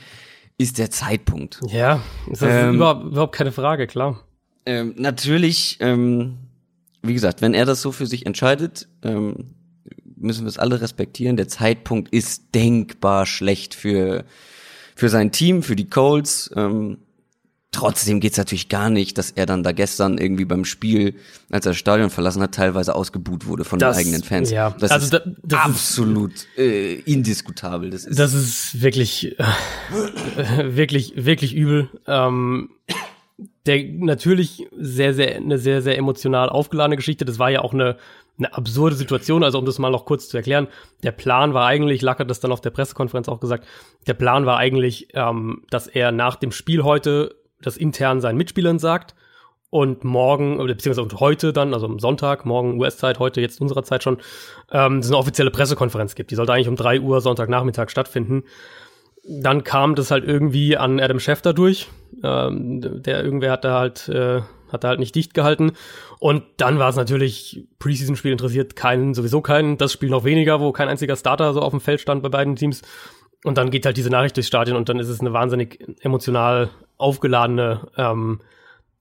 ist 0.63 0.79
der 0.79 0.91
Zeitpunkt. 0.91 1.61
Ja, 1.69 2.03
ist 2.31 2.43
das 2.43 2.51
ähm, 2.51 2.77
überhaupt, 2.77 3.05
überhaupt 3.05 3.35
keine 3.35 3.53
Frage, 3.53 3.87
klar. 3.87 4.23
Ähm, 4.65 4.95
natürlich 4.97 5.79
ähm, 5.81 6.39
wie 7.03 7.15
gesagt, 7.15 7.43
wenn 7.43 7.55
er 7.55 7.65
das 7.65 7.83
so 7.83 7.93
für 7.93 8.07
sich 8.07 8.27
entscheidet, 8.27 8.89
ähm, 9.03 9.55
müssen 10.17 10.45
wir 10.45 10.49
es 10.49 10.59
alle 10.59 10.81
respektieren. 10.81 11.37
Der 11.37 11.49
Zeitpunkt 11.49 12.13
ist 12.13 12.55
denkbar 12.55 13.27
schlecht 13.27 13.75
für, 13.75 14.25
für 14.95 15.09
sein 15.09 15.33
Team, 15.33 15.63
für 15.63 15.75
die 15.75 15.91
Colts. 15.91 16.51
Ähm, 16.57 16.99
Trotzdem 17.75 18.21
geht's 18.21 18.37
natürlich 18.37 18.69
gar 18.69 18.91
nicht, 18.91 19.17
dass 19.17 19.31
er 19.31 19.47
dann 19.47 19.63
da 19.63 19.73
gestern 19.73 20.19
irgendwie 20.19 20.45
beim 20.45 20.65
Spiel, 20.67 21.15
als 21.51 21.65
er 21.67 21.71
das 21.71 21.79
Stadion 21.79 22.11
verlassen 22.11 22.43
hat, 22.43 22.53
teilweise 22.55 22.95
ausgebuht 22.95 23.47
wurde 23.47 23.65
von 23.65 23.79
Das- 23.79 23.97
den 23.97 24.07
eigenen 24.07 24.23
Fans. 24.23 24.51
ja. 24.51 24.75
Das 24.79 24.91
Also 24.91 25.05
ist 25.05 25.13
da- 25.15 25.19
das 25.43 25.59
ist- 25.61 25.67
absolut 25.67 26.33
äh, 26.59 26.95
indiskutabel. 27.01 27.89
Das 27.91 28.05
ist, 28.05 28.19
Das 28.19 28.35
ist 28.35 28.83
wirklich, 28.83 29.39
äh, 29.39 29.45
wirklich, 30.77 31.15
wirklich 31.17 31.55
übel. 31.55 31.89
Ähm, 32.07 32.71
der 33.67 33.85
natürlich 33.85 34.67
sehr, 34.79 35.15
sehr, 35.15 35.37
eine 35.37 35.59
sehr, 35.59 35.83
sehr 35.83 35.97
emotional 35.97 36.49
aufgeladene 36.49 36.97
Geschichte. 36.97 37.25
Das 37.25 37.39
war 37.39 37.51
ja 37.51 37.61
auch 37.63 37.73
eine, 37.73 37.97
eine 38.39 38.53
absurde 38.55 38.97
Situation. 38.97 39.45
Also 39.45 39.59
um 39.59 39.65
das 39.65 39.79
mal 39.79 39.91
noch 39.91 40.05
kurz 40.05 40.29
zu 40.29 40.37
erklären, 40.37 40.69
der 41.05 41.13
Plan 41.13 41.55
war 41.55 41.67
eigentlich, 41.67 42.03
Lack 42.03 42.19
hat 42.19 42.29
das 42.29 42.41
dann 42.41 42.53
auf 42.53 42.61
der 42.61 42.71
Pressekonferenz 42.71 43.29
auch 43.29 43.41
gesagt, 43.41 43.67
der 44.07 44.15
Plan 44.15 44.47
war 44.47 44.59
eigentlich, 44.59 45.09
ähm, 45.15 45.63
dass 45.71 45.87
er 45.87 46.13
nach 46.13 46.37
dem 46.37 46.53
Spiel 46.53 46.83
heute 46.83 47.35
das 47.67 47.77
intern 47.77 48.21
seinen 48.21 48.37
Mitspielern 48.37 48.79
sagt 48.79 49.15
und 49.73 50.05
morgen, 50.05 50.59
beziehungsweise 50.67 51.19
heute 51.19 51.55
dann, 51.55 51.73
also 51.73 51.87
am 51.87 51.99
Sonntag, 51.99 52.45
morgen 52.45 52.79
US-Zeit, 52.79 53.19
heute 53.19 53.41
jetzt 53.41 53.59
unserer 53.59 53.83
Zeit 53.83 54.03
schon, 54.03 54.19
ähm, 54.71 54.99
es 54.99 55.07
eine 55.07 55.17
offizielle 55.17 55.51
Pressekonferenz 55.51 56.15
gibt. 56.15 56.31
Die 56.31 56.35
sollte 56.35 56.53
eigentlich 56.53 56.69
um 56.69 56.77
drei 56.77 57.01
Uhr 57.01 57.23
Sonntagnachmittag 57.23 57.89
stattfinden. 57.89 58.45
Dann 59.27 59.65
kam 59.65 59.95
das 59.95 60.11
halt 60.11 60.25
irgendwie 60.25 60.77
an 60.77 61.01
Adam 61.01 61.19
Schefter 61.19 61.55
durch. 61.55 61.89
Ähm, 62.23 62.83
der 63.03 63.25
irgendwer 63.25 63.53
hat 63.53 63.65
da 63.65 63.79
halt, 63.79 64.11
äh, 64.11 64.43
hat 64.71 64.85
da 64.85 64.89
halt 64.89 65.01
nicht 65.01 65.15
dicht 65.15 65.33
gehalten. 65.33 65.73
Und 66.19 66.43
dann 66.59 66.79
war 66.79 66.91
es 66.91 66.97
natürlich, 66.97 67.67
Preseason-Spiel 67.79 68.33
interessiert 68.33 68.77
keinen, 68.77 69.15
sowieso 69.15 69.41
keinen. 69.41 69.79
Das 69.79 69.95
Spiel 69.95 70.11
noch 70.11 70.25
weniger, 70.25 70.61
wo 70.61 70.73
kein 70.73 70.89
einziger 70.91 71.17
Starter 71.17 71.55
so 71.55 71.63
auf 71.63 71.71
dem 71.71 71.81
Feld 71.81 72.03
stand 72.03 72.23
bei 72.23 72.29
beiden 72.29 72.57
Teams. 72.57 72.83
Und 73.43 73.57
dann 73.57 73.71
geht 73.71 73.87
halt 73.87 73.97
diese 73.97 74.11
Nachricht 74.11 74.37
durchs 74.37 74.49
Stadion 74.49 74.77
und 74.77 74.91
dann 74.91 74.99
ist 74.99 75.09
es 75.09 75.21
eine 75.21 75.33
wahnsinnig 75.33 75.83
emotional 76.03 76.69
aufgeladene 76.99 77.89
ähm, 77.97 78.41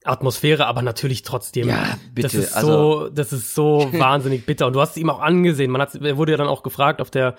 Atmosphäre, 0.03 0.65
aber 0.65 0.81
natürlich 0.81 1.21
trotzdem. 1.21 1.67
Ja, 1.69 1.98
bitte, 2.13 2.27
Das 2.27 2.33
ist 2.33 2.53
also- 2.53 3.03
so, 3.03 3.10
das 3.10 3.33
ist 3.33 3.53
so 3.53 3.88
wahnsinnig 3.93 4.45
bitter. 4.45 4.67
Und 4.67 4.74
du 4.74 4.81
hast 4.81 4.91
es 4.91 4.98
ihm 4.98 5.10
auch 5.10 5.19
angesehen. 5.19 5.69
Man 5.71 5.81
hat, 5.81 5.93
er 5.95 6.17
wurde 6.17 6.31
ja 6.31 6.38
dann 6.38 6.48
auch 6.48 6.63
gefragt 6.63 7.01
auf 7.01 7.12
der 7.12 7.36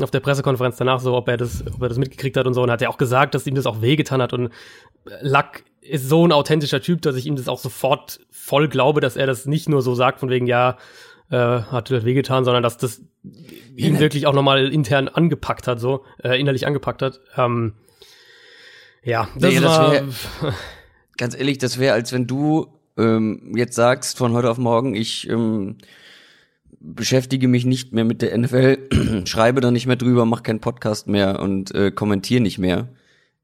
auf 0.00 0.10
der 0.10 0.18
Pressekonferenz 0.18 0.76
danach 0.76 0.98
so, 0.98 1.14
ob 1.14 1.28
er 1.28 1.36
das, 1.36 1.64
ob 1.72 1.80
er 1.80 1.88
das 1.88 1.98
mitgekriegt 1.98 2.36
hat 2.36 2.48
und 2.48 2.54
so. 2.54 2.62
Und 2.64 2.70
hat 2.72 2.82
er 2.82 2.90
auch 2.90 2.98
gesagt, 2.98 3.32
dass 3.36 3.46
ihm 3.46 3.54
das 3.54 3.64
auch 3.64 3.80
wehgetan 3.80 4.20
hat. 4.20 4.32
Und 4.32 4.50
Luck 5.20 5.62
ist 5.82 6.08
so 6.08 6.26
ein 6.26 6.32
authentischer 6.32 6.80
Typ, 6.80 7.00
dass 7.02 7.14
ich 7.14 7.26
ihm 7.26 7.36
das 7.36 7.46
auch 7.46 7.60
sofort 7.60 8.18
voll 8.32 8.66
glaube, 8.68 9.00
dass 9.00 9.16
er 9.16 9.28
das 9.28 9.46
nicht 9.46 9.68
nur 9.68 9.82
so 9.82 9.94
sagt 9.94 10.18
von 10.18 10.30
wegen, 10.30 10.48
ja, 10.48 10.78
äh, 11.30 11.36
hat 11.36 11.92
das 11.92 12.04
wehgetan, 12.04 12.44
sondern 12.44 12.64
dass 12.64 12.76
das 12.76 13.02
ihn 13.76 14.00
wirklich 14.00 14.26
auch 14.26 14.32
nochmal 14.32 14.66
intern 14.72 15.06
angepackt 15.06 15.68
hat, 15.68 15.78
so, 15.78 16.04
äh, 16.22 16.40
innerlich 16.40 16.66
angepackt 16.66 17.00
hat. 17.00 17.20
Ähm, 17.36 17.74
ja, 19.04 19.28
das 19.38 19.52
Nee, 19.52 19.60
das 19.60 19.78
war, 19.78 19.92
wär- 19.92 20.04
ganz 21.16 21.36
ehrlich, 21.36 21.58
das 21.58 21.78
wäre, 21.78 21.94
als 21.94 22.12
wenn 22.12 22.26
du 22.26 22.66
ähm, 22.96 23.52
jetzt 23.56 23.74
sagst 23.76 24.18
von 24.18 24.32
heute 24.32 24.50
auf 24.50 24.58
morgen, 24.58 24.94
ich 24.94 25.28
ähm, 25.28 25.76
beschäftige 26.80 27.48
mich 27.48 27.64
nicht 27.64 27.92
mehr 27.92 28.04
mit 28.04 28.22
der 28.22 28.36
NFL, 28.36 29.22
schreibe 29.26 29.60
da 29.60 29.70
nicht 29.70 29.86
mehr 29.86 29.96
drüber, 29.96 30.24
mache 30.26 30.42
keinen 30.42 30.60
Podcast 30.60 31.06
mehr 31.06 31.40
und 31.40 31.74
äh, 31.74 31.90
kommentiere 31.90 32.42
nicht 32.42 32.58
mehr. 32.58 32.88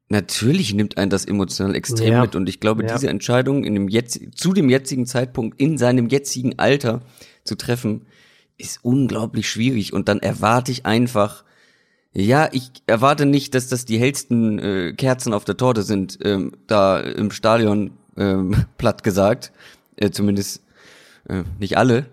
Natürlich 0.09 0.73
nimmt 0.73 0.97
einen 0.97 1.09
das 1.09 1.25
emotional 1.25 1.73
extrem 1.73 2.13
Ja. 2.13 2.21
mit 2.21 2.35
und 2.35 2.49
ich 2.49 2.59
glaube, 2.59 2.83
Ja. 2.85 2.93
diese 2.93 3.07
Entscheidung 3.09 3.63
in 3.63 3.73
dem 3.73 3.87
jetzt, 3.87 4.19
zu 4.35 4.53
dem 4.53 4.69
jetzigen 4.69 5.05
Zeitpunkt 5.05 5.59
in 5.59 5.77
seinem 5.77 6.07
jetzigen 6.09 6.59
Alter 6.59 7.01
zu 7.45 7.55
treffen, 7.55 8.05
ist 8.57 8.79
unglaublich 8.83 9.49
schwierig 9.49 9.93
und 9.93 10.07
dann 10.09 10.19
erwarte 10.19 10.71
ich 10.71 10.85
einfach, 10.85 11.43
ja, 12.13 12.49
ich 12.51 12.71
erwarte 12.87 13.25
nicht, 13.25 13.55
dass 13.55 13.67
das 13.67 13.85
die 13.85 13.97
hellsten 13.97 14.59
äh, 14.59 14.93
Kerzen 14.93 15.33
auf 15.33 15.45
der 15.45 15.57
Torte 15.57 15.83
sind, 15.83 16.19
ähm, 16.23 16.51
da 16.67 16.99
im 16.99 17.31
Stadion 17.31 17.91
ähm, 18.17 18.65
platt 18.77 19.03
gesagt, 19.03 19.51
äh, 19.95 20.11
zumindest 20.11 20.63
äh, 21.29 21.43
nicht 21.59 21.77
alle. 21.77 22.07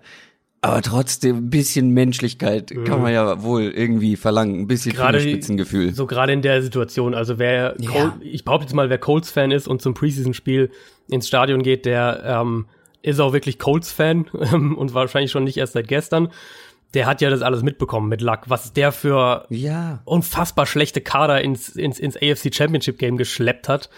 Aber 0.61 0.83
trotzdem 0.83 1.37
ein 1.37 1.50
bisschen 1.50 1.90
Menschlichkeit 1.90 2.73
kann 2.85 3.00
man 3.00 3.12
ja 3.12 3.43
wohl 3.45 3.62
irgendwie 3.62 4.17
verlangen, 4.17 4.61
ein 4.61 4.67
bisschen 4.67 4.93
Mhm. 4.93 4.97
Gerade 4.97 5.21
Fingerspitzengefühl. 5.21 5.95
So 5.95 6.07
gerade 6.07 6.33
in 6.33 6.43
der 6.43 6.62
Situation, 6.62 7.14
also 7.14 7.38
wer, 7.38 7.76
Ja. 7.78 7.90
Col 7.90 8.12
ich 8.23 8.45
behaupte 8.45 8.64
jetzt 8.67 8.75
mal, 8.75 8.90
wer 8.90 8.99
Colts-Fan 8.99 9.52
ist 9.52 9.69
und 9.69 9.81
zum 9.81 9.95
Preseason-Spiel 9.95 10.71
ins 11.09 11.28
Stadion 11.28 11.62
geht, 11.62 11.87
der 11.87 12.23
ähm, 12.25 12.67
ist 13.02 13.21
auch 13.21 13.33
wirklich 13.33 13.61
Colts-Fan 13.61 14.26
ähm, 14.52 14.76
und 14.76 14.95
wahrscheinlich 14.95 15.31
schon 15.31 15.45
nicht 15.45 15.57
erst 15.59 15.75
seit 15.75 15.87
gestern. 15.87 16.28
Der 16.95 17.07
hat 17.07 17.21
ja 17.21 17.28
das 17.30 17.42
alles 17.42 17.62
mitbekommen 17.62 18.09
mit 18.09 18.23
Luck, 18.23 18.40
was 18.47 18.73
der 18.73 18.92
für 18.92 19.45
Ja. 19.50 20.00
unfassbar 20.04 20.64
schlechte 20.66 21.00
Kader 21.00 21.42
ins, 21.42 21.68
ins, 21.71 21.99
ins 21.99 22.16
AFC 22.16 22.54
Championship 22.54 22.99
Game 22.99 23.16
geschleppt 23.18 23.68
hat 23.68 23.90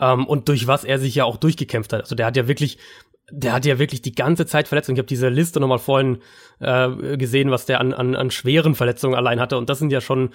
ähm, 0.00 0.26
und 0.26 0.48
durch 0.48 0.66
was 0.66 0.84
er 0.84 0.98
sich 0.98 1.14
ja 1.14 1.24
auch 1.24 1.36
durchgekämpft 1.36 1.92
hat. 1.92 2.00
Also 2.02 2.14
der 2.16 2.26
hat 2.26 2.36
ja 2.36 2.48
wirklich, 2.48 2.78
der 3.30 3.52
hat 3.52 3.64
ja 3.64 3.78
wirklich 3.78 4.02
die 4.02 4.14
ganze 4.14 4.44
Zeit 4.46 4.66
Verletzungen. 4.66 4.96
Ich 4.96 5.00
habe 5.00 5.06
diese 5.06 5.28
Liste 5.28 5.60
nochmal 5.60 5.78
vorhin 5.78 6.18
äh, 6.58 7.16
gesehen, 7.16 7.50
was 7.52 7.64
der 7.66 7.80
an, 7.80 7.94
an, 7.94 8.16
an 8.16 8.30
schweren 8.32 8.74
Verletzungen 8.74 9.14
allein 9.14 9.38
hatte 9.38 9.56
und 9.56 9.70
das 9.70 9.78
sind 9.78 9.92
ja 9.92 10.00
schon 10.00 10.30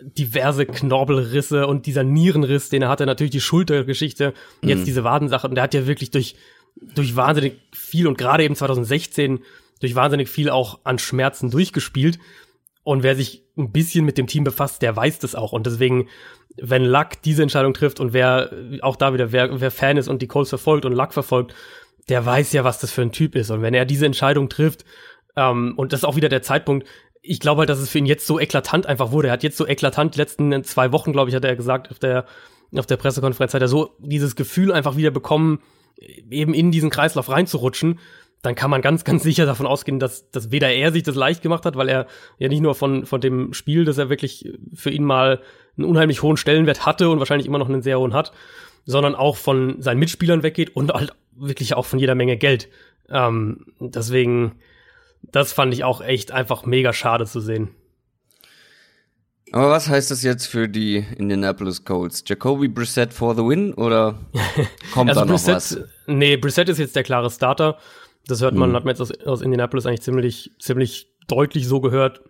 diverse 0.00 0.64
Knorpelrisse 0.66 1.66
und 1.66 1.84
dieser 1.84 2.04
Nierenriss, 2.04 2.70
den 2.70 2.82
er 2.82 2.88
hatte, 2.88 3.04
natürlich 3.06 3.32
die 3.32 3.40
Schultergeschichte, 3.40 4.32
jetzt 4.62 4.86
diese 4.86 5.04
Wadensache 5.04 5.46
und 5.48 5.56
der 5.56 5.64
hat 5.64 5.74
ja 5.74 5.86
wirklich 5.86 6.10
durch 6.10 6.36
durch 6.94 7.16
wahnsinnig 7.16 7.54
viel 7.72 8.06
und 8.06 8.16
gerade 8.16 8.44
eben 8.44 8.54
2016 8.54 9.40
durch 9.80 9.94
wahnsinnig 9.94 10.28
viel 10.28 10.50
auch 10.50 10.80
an 10.84 10.98
Schmerzen 10.98 11.50
durchgespielt. 11.50 12.18
Und 12.82 13.02
wer 13.02 13.14
sich 13.14 13.44
ein 13.58 13.72
bisschen 13.72 14.04
mit 14.04 14.16
dem 14.16 14.26
Team 14.26 14.44
befasst, 14.44 14.82
der 14.82 14.96
weiß 14.96 15.18
das 15.18 15.34
auch. 15.34 15.52
Und 15.52 15.66
deswegen, 15.66 16.08
wenn 16.56 16.84
Luck 16.84 17.22
diese 17.24 17.42
Entscheidung 17.42 17.74
trifft 17.74 18.00
und 18.00 18.12
wer 18.12 18.50
auch 18.82 18.96
da 18.96 19.12
wieder, 19.12 19.32
wer, 19.32 19.60
wer 19.60 19.70
Fan 19.70 19.96
ist 19.96 20.08
und 20.08 20.22
die 20.22 20.26
Colts 20.28 20.50
verfolgt 20.50 20.84
und 20.84 20.92
Luck 20.92 21.12
verfolgt, 21.12 21.54
der 22.08 22.24
weiß 22.24 22.52
ja, 22.52 22.64
was 22.64 22.78
das 22.78 22.90
für 22.90 23.02
ein 23.02 23.12
Typ 23.12 23.34
ist. 23.34 23.50
Und 23.50 23.62
wenn 23.62 23.74
er 23.74 23.84
diese 23.84 24.06
Entscheidung 24.06 24.48
trifft, 24.48 24.84
ähm, 25.36 25.74
und 25.76 25.92
das 25.92 26.00
ist 26.00 26.04
auch 26.04 26.16
wieder 26.16 26.28
der 26.28 26.42
Zeitpunkt, 26.42 26.86
ich 27.22 27.40
glaube 27.40 27.60
halt, 27.60 27.68
dass 27.68 27.78
es 27.78 27.90
für 27.90 27.98
ihn 27.98 28.06
jetzt 28.06 28.26
so 28.26 28.40
eklatant 28.40 28.86
einfach 28.86 29.12
wurde. 29.12 29.28
Er 29.28 29.32
hat 29.32 29.42
jetzt 29.42 29.58
so 29.58 29.66
eklatant, 29.66 30.14
die 30.14 30.18
letzten 30.18 30.64
zwei 30.64 30.90
Wochen, 30.92 31.12
glaube 31.12 31.28
ich, 31.28 31.36
hat 31.36 31.44
er 31.44 31.54
gesagt, 31.54 31.90
auf 31.90 31.98
der, 31.98 32.24
auf 32.74 32.86
der 32.86 32.96
Pressekonferenz 32.96 33.52
hat 33.52 33.60
er 33.60 33.68
so 33.68 33.94
dieses 33.98 34.36
Gefühl 34.36 34.72
einfach 34.72 34.96
wieder 34.96 35.10
bekommen, 35.10 35.60
eben 36.30 36.54
in 36.54 36.70
diesen 36.70 36.88
Kreislauf 36.88 37.28
reinzurutschen, 37.28 37.98
dann 38.42 38.54
kann 38.54 38.70
man 38.70 38.82
ganz, 38.82 39.04
ganz 39.04 39.22
sicher 39.22 39.46
davon 39.46 39.66
ausgehen, 39.66 39.98
dass, 39.98 40.30
dass 40.30 40.50
weder 40.50 40.70
er 40.70 40.92
sich 40.92 41.02
das 41.02 41.14
leicht 41.14 41.42
gemacht 41.42 41.64
hat, 41.64 41.76
weil 41.76 41.88
er 41.88 42.06
ja 42.38 42.48
nicht 42.48 42.60
nur 42.60 42.74
von, 42.74 43.06
von 43.06 43.20
dem 43.20 43.52
Spiel, 43.52 43.84
das 43.84 43.98
er 43.98 44.10
wirklich 44.10 44.52
für 44.74 44.90
ihn 44.90 45.04
mal 45.04 45.40
einen 45.76 45.86
unheimlich 45.86 46.22
hohen 46.22 46.36
Stellenwert 46.36 46.86
hatte 46.86 47.10
und 47.10 47.18
wahrscheinlich 47.18 47.46
immer 47.46 47.58
noch 47.58 47.68
einen 47.68 47.82
sehr 47.82 47.98
hohen 47.98 48.14
hat, 48.14 48.32
sondern 48.84 49.14
auch 49.14 49.36
von 49.36 49.80
seinen 49.80 49.98
Mitspielern 49.98 50.42
weggeht 50.42 50.74
und 50.74 50.92
halt 50.92 51.12
wirklich 51.34 51.74
auch 51.74 51.86
von 51.86 51.98
jeder 51.98 52.14
Menge 52.14 52.36
Geld. 52.36 52.68
Ähm, 53.08 53.66
deswegen, 53.80 54.56
das 55.22 55.52
fand 55.52 55.72
ich 55.72 55.84
auch 55.84 56.00
echt 56.00 56.32
einfach 56.32 56.66
mega 56.66 56.92
schade 56.92 57.26
zu 57.26 57.40
sehen. 57.40 57.70
Aber 59.52 59.70
was 59.70 59.88
heißt 59.88 60.10
das 60.10 60.22
jetzt 60.22 60.46
für 60.46 60.68
die 60.68 61.04
Indianapolis 61.18 61.84
Colts? 61.84 62.22
Jacoby 62.24 62.68
Brissett 62.68 63.12
for 63.12 63.34
the 63.34 63.42
win 63.42 63.74
oder 63.74 64.18
kommt 64.94 65.10
da 65.10 65.24
noch 65.24 65.34
was? 65.34 65.48
Also 65.48 65.80
nee, 66.06 66.36
Brissett 66.36 66.68
ist 66.68 66.78
jetzt 66.78 66.94
der 66.94 67.02
klare 67.02 67.30
Starter. 67.30 67.78
Das 68.26 68.40
hört 68.42 68.54
Mhm. 68.54 68.60
man, 68.60 68.74
hat 68.74 68.84
man 68.84 68.92
jetzt 68.94 69.00
aus, 69.00 69.10
aus 69.26 69.42
Indianapolis 69.42 69.86
eigentlich 69.86 70.02
ziemlich, 70.02 70.50
ziemlich 70.60 71.08
deutlich 71.28 71.66
so 71.66 71.80
gehört. 71.80 72.22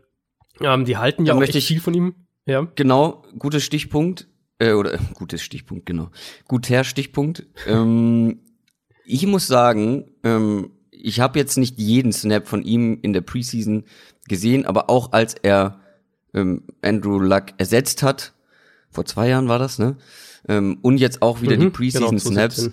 Ähm, 0.61 0.85
die 0.85 0.97
halten 0.97 1.25
ja 1.25 1.33
Da 1.33 1.37
auch 1.37 1.41
möchte 1.41 1.59
echt 1.59 1.65
ich- 1.71 1.75
viel 1.75 1.81
von 1.83 1.95
ihm. 1.95 2.15
Ja. 2.47 2.67
Genau, 2.75 3.23
guter 3.39 3.61
Stichpunkt. 3.61 4.27
Äh, 4.59 4.73
oder 4.73 4.95
äh, 4.95 4.99
gutes 5.15 5.43
Stichpunkt, 5.43 5.87
genau. 5.87 6.11
Guter 6.49 6.85
Stichpunkt. 6.85 7.47
ähm, 7.67 8.41
ich 9.05 9.27
muss 9.27 9.47
sagen, 9.47 10.11
ähm, 10.25 10.71
ich 10.91 11.21
habe 11.21 11.39
jetzt 11.39 11.57
nicht 11.57 11.79
jeden 11.79 12.13
Snap 12.13 12.47
von 12.47 12.63
ihm 12.63 12.99
in 13.03 13.13
der 13.15 13.23
Preseason 13.23 13.85
gesehen, 14.29 14.67
aber 14.67 14.91
auch 14.91 15.13
als 15.13 15.35
er 15.35 15.81
ähm, 16.35 16.65
Andrew 16.83 17.19
Luck 17.19 17.47
ersetzt 17.59 18.03
hat, 18.03 18.35
vor 18.91 19.05
zwei 19.07 19.29
Jahren 19.29 19.49
war 19.49 19.59
das, 19.59 19.79
ne? 19.79 19.97
Ähm, 20.49 20.79
und 20.83 20.99
jetzt 20.99 21.23
auch 21.23 21.41
wieder 21.43 21.57
die 21.57 21.67
Mhm, 21.67 21.73
Preseason 21.73 22.09
genau, 22.11 22.19
Snaps. 22.21 22.57
2017. 22.57 22.73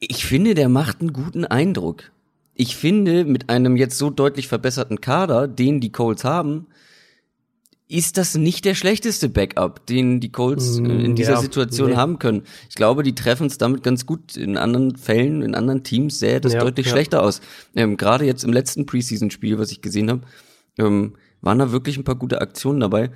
Ich 0.00 0.26
finde, 0.26 0.54
der 0.54 0.68
macht 0.68 1.00
einen 1.00 1.12
guten 1.12 1.44
Eindruck. 1.44 2.10
Ich 2.54 2.76
finde, 2.76 3.24
mit 3.24 3.50
einem 3.50 3.76
jetzt 3.76 3.98
so 3.98 4.10
deutlich 4.10 4.48
verbesserten 4.48 5.00
Kader, 5.00 5.46
den 5.46 5.80
die 5.80 5.92
Colts 5.92 6.24
haben, 6.24 6.66
ist 7.88 8.18
das 8.18 8.34
nicht 8.34 8.64
der 8.64 8.74
schlechteste 8.74 9.28
Backup, 9.28 9.86
den 9.86 10.18
die 10.18 10.32
Colts 10.32 10.78
äh, 10.78 10.82
in 10.82 11.12
Mm, 11.12 11.14
dieser 11.14 11.34
ja, 11.34 11.40
Situation 11.40 11.90
nee. 11.90 11.96
haben 11.96 12.18
können. 12.18 12.42
Ich 12.68 12.74
glaube, 12.74 13.02
die 13.04 13.14
treffen 13.14 13.46
es 13.46 13.58
damit 13.58 13.84
ganz 13.84 14.06
gut. 14.06 14.36
In 14.36 14.56
anderen 14.56 14.96
Fällen, 14.96 15.42
in 15.42 15.54
anderen 15.54 15.84
Teams 15.84 16.18
sähe 16.18 16.40
das 16.40 16.54
Ja, 16.54 16.60
deutlich 16.60 16.86
ja. 16.86 16.92
schlechter 16.92 17.22
aus. 17.22 17.40
Ähm, 17.76 17.96
Gerade 17.96 18.24
jetzt 18.24 18.42
im 18.42 18.52
letzten 18.52 18.86
Preseason-Spiel, 18.86 19.58
was 19.58 19.70
ich 19.70 19.82
gesehen 19.82 20.10
habe, 20.10 20.22
ähm, 20.78 21.14
waren 21.42 21.58
da 21.58 21.70
wirklich 21.70 21.96
ein 21.96 22.04
paar 22.04 22.16
gute 22.16 22.40
Aktionen 22.40 22.80
dabei. 22.80 23.10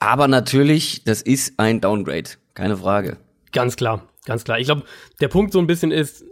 Aber 0.00 0.28
natürlich, 0.28 1.04
das 1.04 1.22
ist 1.22 1.54
ein 1.56 1.80
Downgrade, 1.80 2.30
keine 2.54 2.76
Frage. 2.76 3.16
Ganz 3.52 3.76
klar, 3.76 4.06
ganz 4.24 4.44
klar. 4.44 4.58
Ich 4.58 4.66
glaube, 4.66 4.82
der 5.20 5.28
Punkt 5.28 5.52
so 5.52 5.58
ein 5.58 5.66
bisschen 5.66 5.90
ist, 5.90 6.24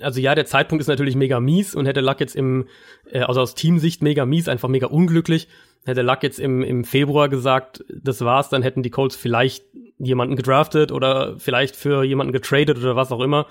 also 0.00 0.20
ja, 0.20 0.34
der 0.34 0.46
Zeitpunkt 0.46 0.80
ist 0.80 0.88
natürlich 0.88 1.16
mega 1.16 1.40
mies 1.40 1.74
und 1.74 1.86
hätte 1.86 2.00
Luck 2.00 2.20
jetzt 2.20 2.36
im, 2.36 2.66
äh, 3.10 3.20
also 3.20 3.40
aus 3.40 3.54
Teamsicht 3.54 4.02
mega 4.02 4.26
mies, 4.26 4.48
einfach 4.48 4.68
mega 4.68 4.86
unglücklich. 4.86 5.48
Hätte 5.84 6.02
Luck 6.02 6.22
jetzt 6.22 6.38
im, 6.38 6.62
im 6.62 6.84
Februar 6.84 7.28
gesagt, 7.28 7.84
das 7.88 8.20
war's, 8.22 8.48
dann 8.48 8.62
hätten 8.62 8.82
die 8.82 8.90
Colts 8.90 9.16
vielleicht 9.16 9.64
jemanden 9.98 10.36
gedraftet 10.36 10.92
oder 10.92 11.38
vielleicht 11.38 11.76
für 11.76 12.04
jemanden 12.04 12.32
getradet 12.32 12.78
oder 12.78 12.96
was 12.96 13.12
auch 13.12 13.20
immer. 13.20 13.46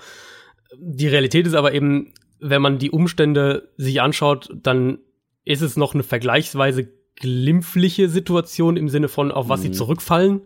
Die 0.78 1.08
Realität 1.08 1.46
ist 1.46 1.54
aber 1.54 1.72
eben, 1.72 2.12
wenn 2.38 2.62
man 2.62 2.78
die 2.78 2.90
Umstände 2.90 3.68
sich 3.76 4.00
anschaut, 4.00 4.48
dann 4.54 4.98
ist 5.44 5.62
es 5.62 5.76
noch 5.76 5.94
eine 5.94 6.02
vergleichsweise 6.02 6.88
glimpfliche 7.16 8.08
Situation 8.08 8.76
im 8.76 8.88
Sinne 8.88 9.08
von, 9.08 9.32
auf 9.32 9.48
was 9.48 9.60
mhm. 9.60 9.64
sie 9.64 9.70
zurückfallen. 9.72 10.42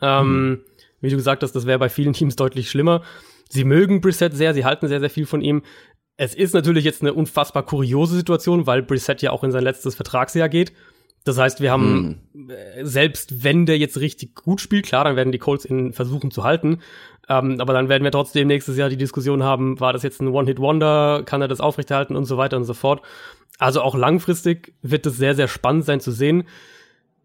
Ähm, 0.00 0.48
mhm. 0.48 0.60
Wie 1.00 1.10
du 1.10 1.16
gesagt 1.16 1.42
hast, 1.42 1.52
das 1.52 1.66
wäre 1.66 1.78
bei 1.78 1.88
vielen 1.88 2.12
Teams 2.12 2.36
deutlich 2.36 2.70
schlimmer. 2.70 3.02
Sie 3.48 3.64
mögen 3.64 4.00
Brissett 4.00 4.34
sehr, 4.34 4.54
sie 4.54 4.64
halten 4.64 4.88
sehr, 4.88 5.00
sehr 5.00 5.10
viel 5.10 5.26
von 5.26 5.40
ihm. 5.40 5.62
Es 6.16 6.34
ist 6.34 6.54
natürlich 6.54 6.84
jetzt 6.84 7.02
eine 7.02 7.12
unfassbar 7.12 7.64
kuriose 7.64 8.16
Situation, 8.16 8.66
weil 8.66 8.82
Brissett 8.82 9.22
ja 9.22 9.30
auch 9.30 9.44
in 9.44 9.52
sein 9.52 9.62
letztes 9.62 9.94
Vertragsjahr 9.94 10.48
geht. 10.48 10.72
Das 11.24 11.38
heißt, 11.38 11.60
wir 11.60 11.72
haben, 11.72 12.20
hm. 12.32 12.50
selbst 12.82 13.42
wenn 13.42 13.66
der 13.66 13.78
jetzt 13.78 14.00
richtig 14.00 14.36
gut 14.36 14.60
spielt, 14.60 14.86
klar, 14.86 15.04
dann 15.04 15.16
werden 15.16 15.32
die 15.32 15.38
Colts 15.38 15.64
ihn 15.64 15.92
versuchen 15.92 16.30
zu 16.30 16.44
halten. 16.44 16.78
Ähm, 17.28 17.60
aber 17.60 17.72
dann 17.72 17.88
werden 17.88 18.04
wir 18.04 18.12
trotzdem 18.12 18.46
nächstes 18.46 18.76
Jahr 18.76 18.88
die 18.88 18.96
Diskussion 18.96 19.42
haben, 19.42 19.80
war 19.80 19.92
das 19.92 20.04
jetzt 20.04 20.22
ein 20.22 20.28
One-Hit-Wonder, 20.28 21.24
kann 21.24 21.42
er 21.42 21.48
das 21.48 21.60
aufrechterhalten 21.60 22.14
und 22.14 22.26
so 22.26 22.36
weiter 22.36 22.56
und 22.56 22.64
so 22.64 22.74
fort. 22.74 23.02
Also 23.58 23.82
auch 23.82 23.96
langfristig 23.96 24.74
wird 24.82 25.04
es 25.06 25.16
sehr, 25.16 25.34
sehr 25.34 25.48
spannend 25.48 25.84
sein 25.84 26.00
zu 26.00 26.12
sehen. 26.12 26.44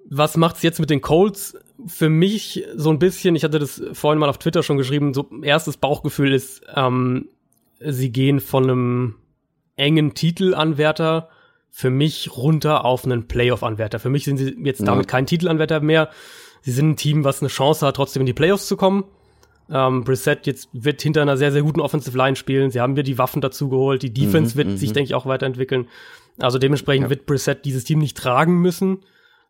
Was 0.10 0.36
macht's 0.36 0.64
jetzt 0.64 0.80
mit 0.80 0.90
den 0.90 1.02
Colts? 1.02 1.56
Für 1.88 2.10
mich 2.10 2.66
so 2.76 2.90
ein 2.90 3.00
bisschen, 3.00 3.36
ich 3.36 3.44
hatte 3.44 3.60
das 3.60 3.82
vorhin 3.94 4.20
mal 4.20 4.30
auf 4.30 4.38
Twitter 4.38 4.64
schon 4.64 4.78
geschrieben, 4.78 5.14
so 5.14 5.30
erstes 5.42 5.78
Bauchgefühl 5.78 6.34
ist, 6.34 6.62
ähm, 6.76 7.30
sie 7.80 8.12
gehen 8.12 8.40
von 8.40 8.64
einem 8.64 9.16
engen 9.76 10.14
Titelanwärter 10.14 11.30
für 11.72 11.90
mich 11.90 12.36
runter 12.36 12.86
auf 12.86 13.06
einen 13.06 13.28
Playoff-Anwärter. 13.28 14.00
Für 14.00 14.10
mich 14.10 14.26
sind 14.26 14.38
sie 14.38 14.56
jetzt 14.64 14.86
damit 14.86 15.08
kein 15.08 15.26
Titelanwärter 15.26 15.80
mehr. 15.80 16.10
Sie 16.62 16.72
sind 16.72 16.90
ein 16.92 16.96
Team, 16.98 17.24
was 17.24 17.42
eine 17.42 17.50
Chance 17.50 17.88
hat, 17.88 17.96
trotzdem 17.96 18.22
in 18.22 18.26
die 18.26 18.34
Playoffs 18.34 18.68
zu 18.68 18.76
kommen. 18.76 19.06
Ähm, 19.70 20.04
Brissett 20.04 20.48
jetzt 20.48 20.68
wird 20.74 21.02
hinter 21.02 21.22
einer 21.22 21.38
sehr, 21.38 21.52
sehr 21.52 21.62
guten 21.62 21.80
Offensive 21.80 22.16
Line 22.18 22.36
spielen. 22.36 22.72
Sie 22.72 22.82
haben 22.82 22.98
wir 22.98 23.04
die 23.04 23.18
Waffen 23.18 23.42
dazu 23.42 23.70
geholt. 23.70 24.04
Die 24.04 24.14
Defense 24.14 24.54
mhm, 24.54 24.58
wird 24.58 24.80
sich, 24.80 24.90
mhm. 24.90 24.94
denke 24.96 25.06
ich, 25.06 25.16
auch 25.16 25.26
weiterentwickeln. 25.26 25.88
Also 26.40 26.60
dementsprechend 26.60 27.06
ja. 27.06 27.10
wird 27.10 27.26
Brissett 27.26 27.64
dieses 27.64 27.86
Team 27.86 28.00
nicht 28.00 28.18
tragen 28.18 28.60
müssen. 28.60 29.00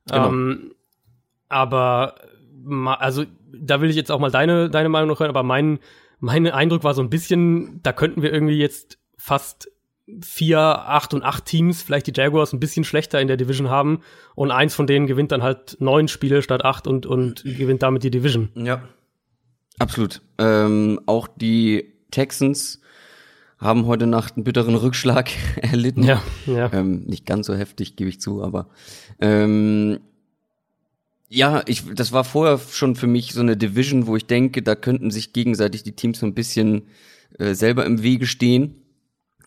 Genau. 0.07 0.29
Ähm, 0.29 0.73
aber 1.51 2.15
also 3.00 3.25
da 3.53 3.81
will 3.81 3.89
ich 3.89 3.96
jetzt 3.96 4.12
auch 4.12 4.20
mal 4.20 4.31
deine, 4.31 4.70
deine 4.70 4.89
Meinung 4.89 5.10
noch 5.10 5.20
hören, 5.20 5.29
aber 5.29 5.43
mein, 5.43 5.79
mein 6.20 6.48
Eindruck 6.48 6.84
war 6.84 6.93
so 6.93 7.01
ein 7.01 7.10
bisschen, 7.10 7.79
da 7.84 7.93
könnten 7.93 8.22
wir 8.22 8.31
irgendwie 8.31 8.58
jetzt 8.58 9.00
fast 9.17 9.70
vier, 10.22 10.60
acht 10.60 11.13
und 11.13 11.24
acht 11.24 11.46
Teams, 11.46 11.81
vielleicht 11.81 12.08
die 12.08 12.13
Jaguars 12.13 12.53
ein 12.53 12.60
bisschen 12.60 12.84
schlechter 12.84 13.22
in 13.22 13.27
der 13.27 13.38
Division 13.38 13.70
haben 13.70 14.01
und 14.36 14.51
eins 14.51 14.75
von 14.75 14.88
denen 14.88 15.08
gewinnt 15.08 15.31
dann 15.31 15.43
halt 15.43 15.77
neun 15.79 16.08
Spiele 16.08 16.41
statt 16.41 16.65
acht 16.65 16.88
und, 16.88 17.05
und 17.05 17.43
gewinnt 17.43 17.81
damit 17.84 18.03
die 18.03 18.12
Division. 18.12 18.50
Ja. 18.55 18.84
Absolut. 19.79 20.22
Ähm, 20.38 21.00
auch 21.05 21.27
die 21.27 21.93
Texans 22.12 22.81
haben 23.58 23.86
heute 23.86 24.08
Nacht 24.08 24.36
einen 24.36 24.43
bitteren 24.43 24.75
Rückschlag 24.75 25.31
erlitten. 25.62 26.03
Ja, 26.03 26.22
ja. 26.46 26.72
Ähm, 26.74 27.03
nicht 27.05 27.25
ganz 27.25 27.48
so 27.48 27.55
heftig, 27.55 27.96
gebe 27.96 28.10
ich 28.10 28.20
zu, 28.20 28.43
aber 28.43 28.67
ähm, 29.20 30.00
ja, 31.33 31.63
ich, 31.65 31.83
das 31.95 32.11
war 32.11 32.25
vorher 32.25 32.59
schon 32.59 32.97
für 32.97 33.07
mich 33.07 33.31
so 33.31 33.39
eine 33.39 33.55
Division, 33.55 34.05
wo 34.05 34.17
ich 34.17 34.25
denke, 34.25 34.61
da 34.61 34.75
könnten 34.75 35.11
sich 35.11 35.31
gegenseitig 35.31 35.81
die 35.81 35.93
Teams 35.93 36.19
so 36.19 36.25
ein 36.25 36.33
bisschen 36.33 36.89
äh, 37.39 37.53
selber 37.53 37.85
im 37.85 38.03
Wege 38.03 38.27
stehen. 38.27 38.75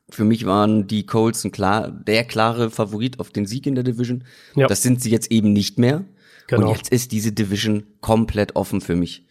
Für 0.08 0.24
mich 0.24 0.46
waren 0.46 0.86
die 0.86 1.04
Colts 1.04 1.44
ein 1.44 1.52
klar, 1.52 1.90
der 1.90 2.24
klare 2.24 2.70
Favorit 2.70 3.20
auf 3.20 3.30
den 3.30 3.44
Sieg 3.44 3.66
in 3.66 3.74
der 3.74 3.84
Division. 3.84 4.24
Ja. 4.54 4.66
Das 4.66 4.82
sind 4.82 5.02
sie 5.02 5.10
jetzt 5.10 5.30
eben 5.30 5.52
nicht 5.52 5.78
mehr. 5.78 6.06
Genau. 6.46 6.68
Und 6.68 6.76
jetzt 6.76 6.90
ist 6.90 7.12
diese 7.12 7.32
Division 7.32 7.84
komplett 8.00 8.56
offen 8.56 8.80
für 8.80 8.96
mich. 8.96 9.26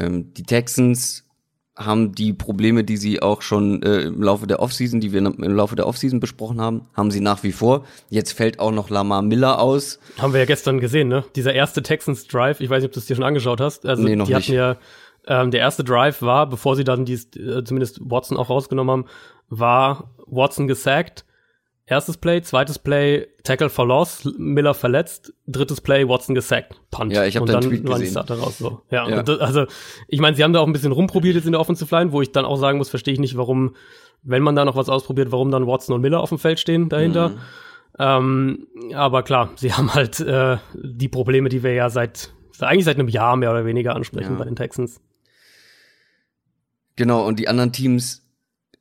Ähm, 0.00 0.34
die 0.34 0.42
Texans 0.42 1.27
haben 1.78 2.12
die 2.12 2.32
Probleme, 2.32 2.82
die 2.82 2.96
sie 2.96 3.22
auch 3.22 3.40
schon 3.40 3.82
äh, 3.84 4.00
im 4.00 4.20
Laufe 4.20 4.48
der 4.48 4.60
Offseason, 4.60 5.00
die 5.00 5.12
wir 5.12 5.20
im 5.20 5.36
Laufe 5.38 5.76
der 5.76 5.86
Offseason 5.86 6.18
besprochen 6.18 6.60
haben, 6.60 6.82
haben 6.92 7.12
sie 7.12 7.20
nach 7.20 7.44
wie 7.44 7.52
vor. 7.52 7.84
Jetzt 8.10 8.32
fällt 8.32 8.58
auch 8.58 8.72
noch 8.72 8.90
Lamar 8.90 9.22
Miller 9.22 9.60
aus. 9.60 10.00
Haben 10.18 10.32
wir 10.32 10.40
ja 10.40 10.46
gestern 10.46 10.80
gesehen, 10.80 11.06
ne? 11.08 11.24
Dieser 11.36 11.54
erste 11.54 11.82
Texans 11.82 12.26
Drive, 12.26 12.60
ich 12.60 12.68
weiß 12.68 12.82
nicht, 12.82 12.88
ob 12.88 12.92
du 12.92 12.98
es 12.98 13.06
dir 13.06 13.14
schon 13.14 13.24
angeschaut 13.24 13.60
hast. 13.60 13.86
Also 13.86 14.02
nee, 14.02 14.16
noch 14.16 14.26
die 14.26 14.34
nicht. 14.34 14.48
hatten 14.48 14.56
ja 14.56 14.76
ähm, 15.28 15.50
der 15.50 15.60
erste 15.60 15.84
Drive 15.84 16.20
war, 16.22 16.48
bevor 16.48 16.74
sie 16.74 16.84
dann 16.84 17.04
dies, 17.04 17.28
äh, 17.36 17.62
zumindest 17.62 18.00
Watson 18.02 18.36
auch 18.36 18.50
rausgenommen 18.50 18.90
haben, 18.90 19.04
war 19.48 20.10
Watson 20.26 20.66
gesackt, 20.66 21.24
Erstes 21.90 22.18
Play, 22.18 22.42
zweites 22.42 22.78
Play, 22.78 23.28
Tackle 23.44 23.70
for 23.70 23.86
Loss, 23.86 24.30
Miller 24.36 24.74
verletzt, 24.74 25.32
drittes 25.46 25.80
Play, 25.80 26.06
Watson 26.06 26.34
gesackt, 26.34 26.78
Punch. 26.90 27.14
Ja, 27.14 27.24
ich 27.24 27.36
habe 27.36 27.46
den 27.46 27.62
Tweet 27.62 27.86
gesehen. 27.86 28.24
Die 28.28 28.32
raus, 28.34 28.58
so. 28.58 28.82
Ja, 28.90 29.08
ja. 29.08 29.22
Das, 29.22 29.38
also 29.38 29.64
ich 30.06 30.20
meine, 30.20 30.36
sie 30.36 30.44
haben 30.44 30.52
da 30.52 30.60
auch 30.60 30.66
ein 30.66 30.74
bisschen 30.74 30.92
rumprobiert 30.92 31.34
jetzt 31.34 31.46
in 31.46 31.52
der 31.52 31.60
Offensive 31.60 31.94
Line, 31.96 32.12
wo 32.12 32.20
ich 32.20 32.30
dann 32.30 32.44
auch 32.44 32.56
sagen 32.56 32.76
muss, 32.76 32.90
verstehe 32.90 33.14
ich 33.14 33.20
nicht, 33.20 33.38
warum, 33.38 33.74
wenn 34.22 34.42
man 34.42 34.54
da 34.54 34.66
noch 34.66 34.76
was 34.76 34.90
ausprobiert, 34.90 35.32
warum 35.32 35.50
dann 35.50 35.66
Watson 35.66 35.94
und 35.94 36.02
Miller 36.02 36.20
auf 36.20 36.28
dem 36.28 36.38
Feld 36.38 36.60
stehen 36.60 36.90
dahinter. 36.90 37.30
Mhm. 37.30 37.38
Ähm, 37.98 38.66
aber 38.94 39.22
klar, 39.22 39.50
sie 39.56 39.72
haben 39.72 39.94
halt 39.94 40.20
äh, 40.20 40.58
die 40.74 41.08
Probleme, 41.08 41.48
die 41.48 41.62
wir 41.62 41.72
ja 41.72 41.88
seit 41.88 42.34
eigentlich 42.60 42.84
seit 42.84 42.98
einem 42.98 43.08
Jahr 43.08 43.36
mehr 43.36 43.50
oder 43.50 43.64
weniger 43.64 43.94
ansprechen 43.94 44.32
ja. 44.32 44.38
bei 44.38 44.44
den 44.44 44.56
Texans. 44.56 45.00
Genau, 46.96 47.26
und 47.26 47.38
die 47.38 47.48
anderen 47.48 47.72
Teams 47.72 48.27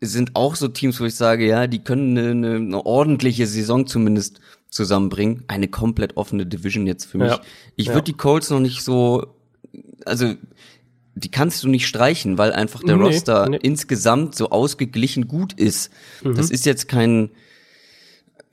sind 0.02 0.36
auch 0.36 0.56
so 0.56 0.68
Teams, 0.68 1.00
wo 1.00 1.06
ich 1.06 1.16
sage, 1.16 1.48
ja, 1.48 1.68
die 1.68 1.84
können 1.84 2.18
eine, 2.18 2.56
eine, 2.56 2.86
ordentliche 2.86 3.48
Saison 3.48 3.88
zumindest 3.88 4.40
zusammenbringen. 4.70 5.44
Eine 5.48 5.68
komplett 5.68 6.18
offene 6.18 6.46
Division 6.46 6.86
jetzt 6.86 7.06
für 7.06 7.18
mich. 7.18 7.32
Ja. 7.32 7.42
Ich 7.76 7.88
würde 7.88 8.00
ja. 8.00 8.04
die 8.06 8.14
Colts 8.14 8.50
noch 8.50 8.60
nicht 8.60 8.84
so, 8.84 9.36
also 10.06 10.36
die 11.16 11.32
kannst 11.32 11.64
du 11.64 11.68
nicht 11.68 11.88
streichen, 11.88 12.38
weil 12.38 12.54
einfach 12.54 12.84
der 12.84 12.98
nee, 12.98 13.04
Roster 13.04 13.50
nee. 13.50 13.60
insgesamt 13.62 14.36
so 14.36 14.52
ausgeglichen 14.52 15.28
gut 15.28 15.54
ist. 15.54 15.92
Mhm. 16.24 16.36
Das 16.36 16.52
ist 16.52 16.66
jetzt 16.66 16.88
kein, 16.88 17.32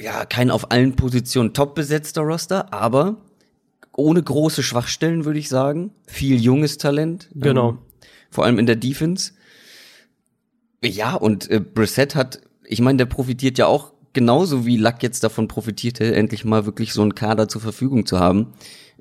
ja, 0.01 0.25
kein 0.25 0.51
auf 0.51 0.71
allen 0.71 0.97
Positionen 0.97 1.53
top 1.53 1.75
besetzter 1.75 2.23
Roster, 2.23 2.73
aber 2.73 3.17
ohne 3.97 4.23
große 4.23 4.63
Schwachstellen, 4.63 5.25
würde 5.27 5.39
ich 5.39 5.49
sagen. 5.49 5.93
Viel 6.07 6.41
junges 6.41 6.79
Talent. 6.79 7.29
Genau. 7.35 7.71
Ähm, 7.71 7.79
vor 8.31 8.45
allem 8.45 8.59
in 8.59 8.67
der 8.67 8.77
Defense. 8.77 9.33
Ja, 10.85 11.15
und 11.15 11.51
äh, 11.51 11.61
Brissett 11.61 12.15
hat, 12.15 12.41
ich 12.65 12.81
meine, 12.81 12.99
der 12.99 13.07
profitiert 13.07 13.57
ja 13.57 13.67
auch 13.67 13.93
genauso 14.13 14.67
wie 14.67 14.77
Luck 14.77 15.03
jetzt 15.03 15.25
davon 15.25 15.49
profitierte, 15.49 16.15
endlich 16.15 16.45
mal 16.45 16.67
wirklich 16.67 16.93
so 16.93 17.03
einen 17.03 17.15
Kader 17.15 17.49
zur 17.49 17.63
Verfügung 17.63 18.05
zu 18.07 18.21
haben. 18.21 18.53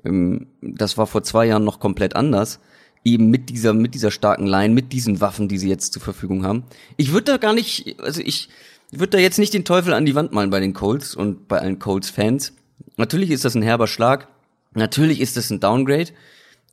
Ähm, 0.04 0.46
das 0.62 0.96
war 0.96 1.06
vor 1.06 1.22
zwei 1.22 1.46
Jahren 1.46 1.64
noch 1.64 1.80
komplett 1.80 2.16
anders. 2.16 2.58
Eben 3.04 3.28
mit 3.28 3.50
dieser, 3.50 3.74
mit 3.74 3.94
dieser 3.94 4.10
starken 4.10 4.46
Line, 4.46 4.72
mit 4.72 4.94
diesen 4.94 5.20
Waffen, 5.20 5.46
die 5.46 5.58
sie 5.58 5.68
jetzt 5.68 5.92
zur 5.92 6.00
Verfügung 6.00 6.42
haben. 6.42 6.64
Ich 6.96 7.12
würde 7.12 7.32
da 7.32 7.36
gar 7.36 7.52
nicht, 7.52 8.00
also 8.00 8.22
ich 8.22 8.48
würde 8.90 9.10
da 9.10 9.18
jetzt 9.18 9.38
nicht 9.38 9.52
den 9.52 9.66
Teufel 9.66 9.92
an 9.92 10.06
die 10.06 10.14
Wand 10.14 10.32
malen 10.32 10.48
bei 10.48 10.60
den 10.60 10.72
Colts 10.72 11.14
und 11.14 11.46
bei 11.46 11.58
allen 11.58 11.78
Colts-Fans. 11.78 12.54
Natürlich 12.96 13.30
ist 13.30 13.44
das 13.44 13.54
ein 13.54 13.62
herber 13.62 13.88
Schlag. 13.88 14.28
Natürlich 14.72 15.20
ist 15.20 15.36
das 15.36 15.50
ein 15.50 15.60
Downgrade. 15.60 16.12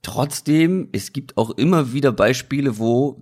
Trotzdem, 0.04 0.88
es 0.94 1.12
gibt 1.12 1.38
auch 1.38 1.50
immer 1.52 1.92
wieder 1.92 2.14
Beispiele, 2.14 2.80
wo 2.80 3.22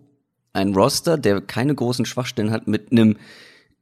ein 0.54 0.74
Roster, 0.74 1.18
der 1.18 1.42
keine 1.42 1.76
großen 1.76 2.06
Schwachstellen 2.06 2.52
hat, 2.52 2.68
mit 2.68 2.92
einem 2.92 3.18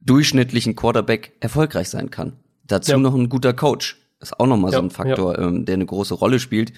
durchschnittlichen 0.00 0.76
Quarterback 0.76 1.32
erfolgreich 1.40 1.88
sein 1.88 2.10
kann. 2.10 2.34
Dazu 2.66 2.92
ja. 2.92 2.98
noch 2.98 3.14
ein 3.14 3.28
guter 3.28 3.52
Coach. 3.52 3.98
ist 4.20 4.38
auch 4.38 4.46
nochmal 4.46 4.72
ja, 4.72 4.78
so 4.78 4.84
ein 4.84 4.90
Faktor, 4.90 5.38
ja. 5.38 5.46
ähm, 5.46 5.64
der 5.64 5.74
eine 5.74 5.86
große 5.86 6.14
Rolle 6.14 6.38
spielt. 6.38 6.72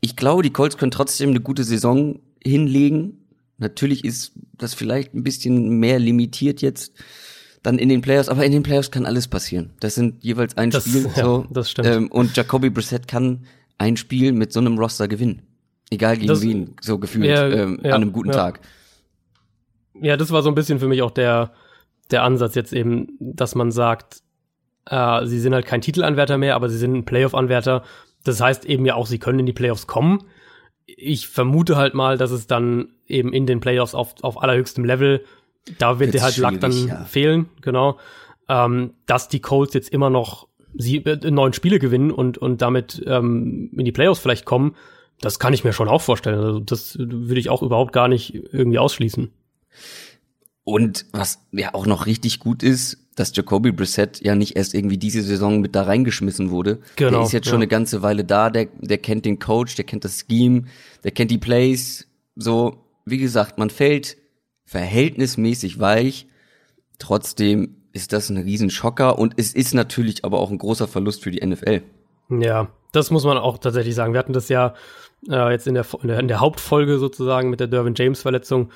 Ich 0.00 0.16
glaube, 0.16 0.42
die 0.42 0.50
Colts 0.50 0.76
können 0.76 0.90
trotzdem 0.90 1.30
eine 1.30 1.40
gute 1.40 1.64
Saison 1.64 2.20
hinlegen. 2.42 3.26
Natürlich 3.58 4.04
ist 4.04 4.32
das 4.54 4.74
vielleicht 4.74 5.14
ein 5.14 5.22
bisschen 5.22 5.78
mehr 5.78 5.98
limitiert 5.98 6.60
jetzt 6.60 6.92
dann 7.62 7.78
in 7.78 7.88
den 7.88 8.00
Playoffs, 8.00 8.28
aber 8.28 8.44
in 8.44 8.50
den 8.50 8.64
Playoffs 8.64 8.90
kann 8.90 9.06
alles 9.06 9.28
passieren. 9.28 9.70
Das 9.78 9.94
sind 9.94 10.24
jeweils 10.24 10.56
ein 10.56 10.70
das, 10.70 10.88
Spiel. 10.88 11.08
so, 11.16 11.46
das 11.50 11.70
stimmt. 11.70 11.88
Ähm, 11.88 12.10
und 12.10 12.36
Jacoby 12.36 12.70
Brissett 12.70 13.06
kann 13.06 13.46
ein 13.78 13.96
Spiel 13.96 14.32
mit 14.32 14.52
so 14.52 14.60
einem 14.60 14.78
Roster 14.78 15.06
gewinnen. 15.06 15.42
Egal 15.90 16.16
gegen 16.16 16.28
das, 16.28 16.42
wen, 16.42 16.74
so 16.80 16.98
gefühlt, 16.98 17.26
ähm, 17.28 17.78
an 17.84 17.92
einem 17.92 18.12
guten 18.12 18.32
Tag 18.32 18.60
ja, 20.00 20.16
das 20.16 20.30
war 20.32 20.42
so 20.42 20.48
ein 20.48 20.54
bisschen 20.54 20.78
für 20.78 20.88
mich 20.88 21.02
auch 21.02 21.10
der, 21.10 21.52
der 22.10 22.22
Ansatz 22.22 22.54
jetzt 22.54 22.72
eben, 22.72 23.08
dass 23.20 23.54
man 23.54 23.70
sagt, 23.70 24.22
äh, 24.86 25.26
sie 25.26 25.38
sind 25.38 25.54
halt 25.54 25.66
kein 25.66 25.80
Titelanwärter 25.80 26.38
mehr, 26.38 26.54
aber 26.54 26.68
sie 26.68 26.78
sind 26.78 26.94
ein 26.94 27.04
Playoff-Anwärter. 27.04 27.82
Das 28.24 28.40
heißt 28.40 28.64
eben 28.64 28.86
ja 28.86 28.94
auch, 28.94 29.06
sie 29.06 29.18
können 29.18 29.40
in 29.40 29.46
die 29.46 29.52
Playoffs 29.52 29.86
kommen. 29.86 30.24
Ich 30.86 31.28
vermute 31.28 31.76
halt 31.76 31.94
mal, 31.94 32.18
dass 32.18 32.30
es 32.30 32.46
dann 32.46 32.90
eben 33.06 33.32
in 33.32 33.46
den 33.46 33.60
Playoffs 33.60 33.94
auf, 33.94 34.14
auf 34.22 34.42
allerhöchstem 34.42 34.84
Level, 34.84 35.24
da 35.78 35.98
wird 35.98 36.14
der 36.14 36.22
halt 36.22 36.36
Lack 36.38 36.60
dann 36.60 36.88
ja. 36.88 37.04
fehlen, 37.04 37.48
genau. 37.60 37.98
Ähm, 38.48 38.94
dass 39.06 39.28
die 39.28 39.40
Colts 39.40 39.74
jetzt 39.74 39.90
immer 39.90 40.10
noch 40.10 40.48
sie, 40.74 40.96
äh, 41.04 41.30
neun 41.30 41.52
Spiele 41.52 41.78
gewinnen 41.78 42.10
und, 42.10 42.38
und 42.38 42.62
damit 42.62 43.02
ähm, 43.06 43.70
in 43.76 43.84
die 43.84 43.92
Playoffs 43.92 44.20
vielleicht 44.20 44.44
kommen, 44.44 44.74
das 45.20 45.38
kann 45.38 45.54
ich 45.54 45.62
mir 45.62 45.72
schon 45.72 45.88
auch 45.88 46.02
vorstellen. 46.02 46.38
Also 46.38 46.58
das 46.58 46.98
würde 46.98 47.38
ich 47.38 47.48
auch 47.48 47.62
überhaupt 47.62 47.92
gar 47.92 48.08
nicht 48.08 48.34
irgendwie 48.34 48.78
ausschließen. 48.78 49.30
Und 50.64 51.06
was 51.12 51.40
ja 51.50 51.74
auch 51.74 51.86
noch 51.86 52.06
richtig 52.06 52.38
gut 52.38 52.62
ist, 52.62 52.98
dass 53.16 53.34
Jacoby 53.34 53.72
Brissett 53.72 54.20
ja 54.22 54.34
nicht 54.34 54.56
erst 54.56 54.74
irgendwie 54.74 54.96
diese 54.96 55.22
Saison 55.22 55.60
mit 55.60 55.74
da 55.74 55.82
reingeschmissen 55.82 56.50
wurde. 56.50 56.80
Genau, 56.96 57.10
der 57.10 57.22
ist 57.22 57.32
jetzt 57.32 57.46
schon 57.46 57.54
ja. 57.54 57.64
eine 57.64 57.68
ganze 57.68 58.02
Weile 58.02 58.24
da, 58.24 58.48
der, 58.48 58.68
der 58.80 58.98
kennt 58.98 59.24
den 59.24 59.38
Coach, 59.38 59.74
der 59.74 59.84
kennt 59.84 60.04
das 60.04 60.24
Scheme, 60.28 60.64
der 61.04 61.10
kennt 61.10 61.30
die 61.30 61.38
Plays. 61.38 62.06
So, 62.36 62.84
wie 63.04 63.18
gesagt, 63.18 63.58
man 63.58 63.70
fällt 63.70 64.16
verhältnismäßig 64.64 65.80
weich. 65.80 66.26
Trotzdem 66.98 67.76
ist 67.92 68.12
das 68.12 68.30
ein 68.30 68.38
Riesenschocker 68.38 69.18
und 69.18 69.34
es 69.36 69.52
ist 69.52 69.74
natürlich 69.74 70.24
aber 70.24 70.38
auch 70.38 70.50
ein 70.50 70.58
großer 70.58 70.88
Verlust 70.88 71.22
für 71.22 71.30
die 71.30 71.44
NFL. 71.46 71.82
Ja, 72.30 72.68
das 72.92 73.10
muss 73.10 73.24
man 73.24 73.36
auch 73.36 73.58
tatsächlich 73.58 73.94
sagen. 73.94 74.14
Wir 74.14 74.18
hatten 74.18 74.32
das 74.32 74.48
ja 74.48 74.74
äh, 75.28 75.50
jetzt 75.50 75.66
in 75.66 75.74
der, 75.74 75.84
in 76.00 76.08
der, 76.08 76.18
in 76.20 76.28
der 76.28 76.40
Hauptfolge 76.40 76.98
sozusagen 76.98 77.50
mit 77.50 77.60
der 77.60 77.66
Dervin 77.66 77.94
James 77.94 78.22
Verletzung 78.22 78.70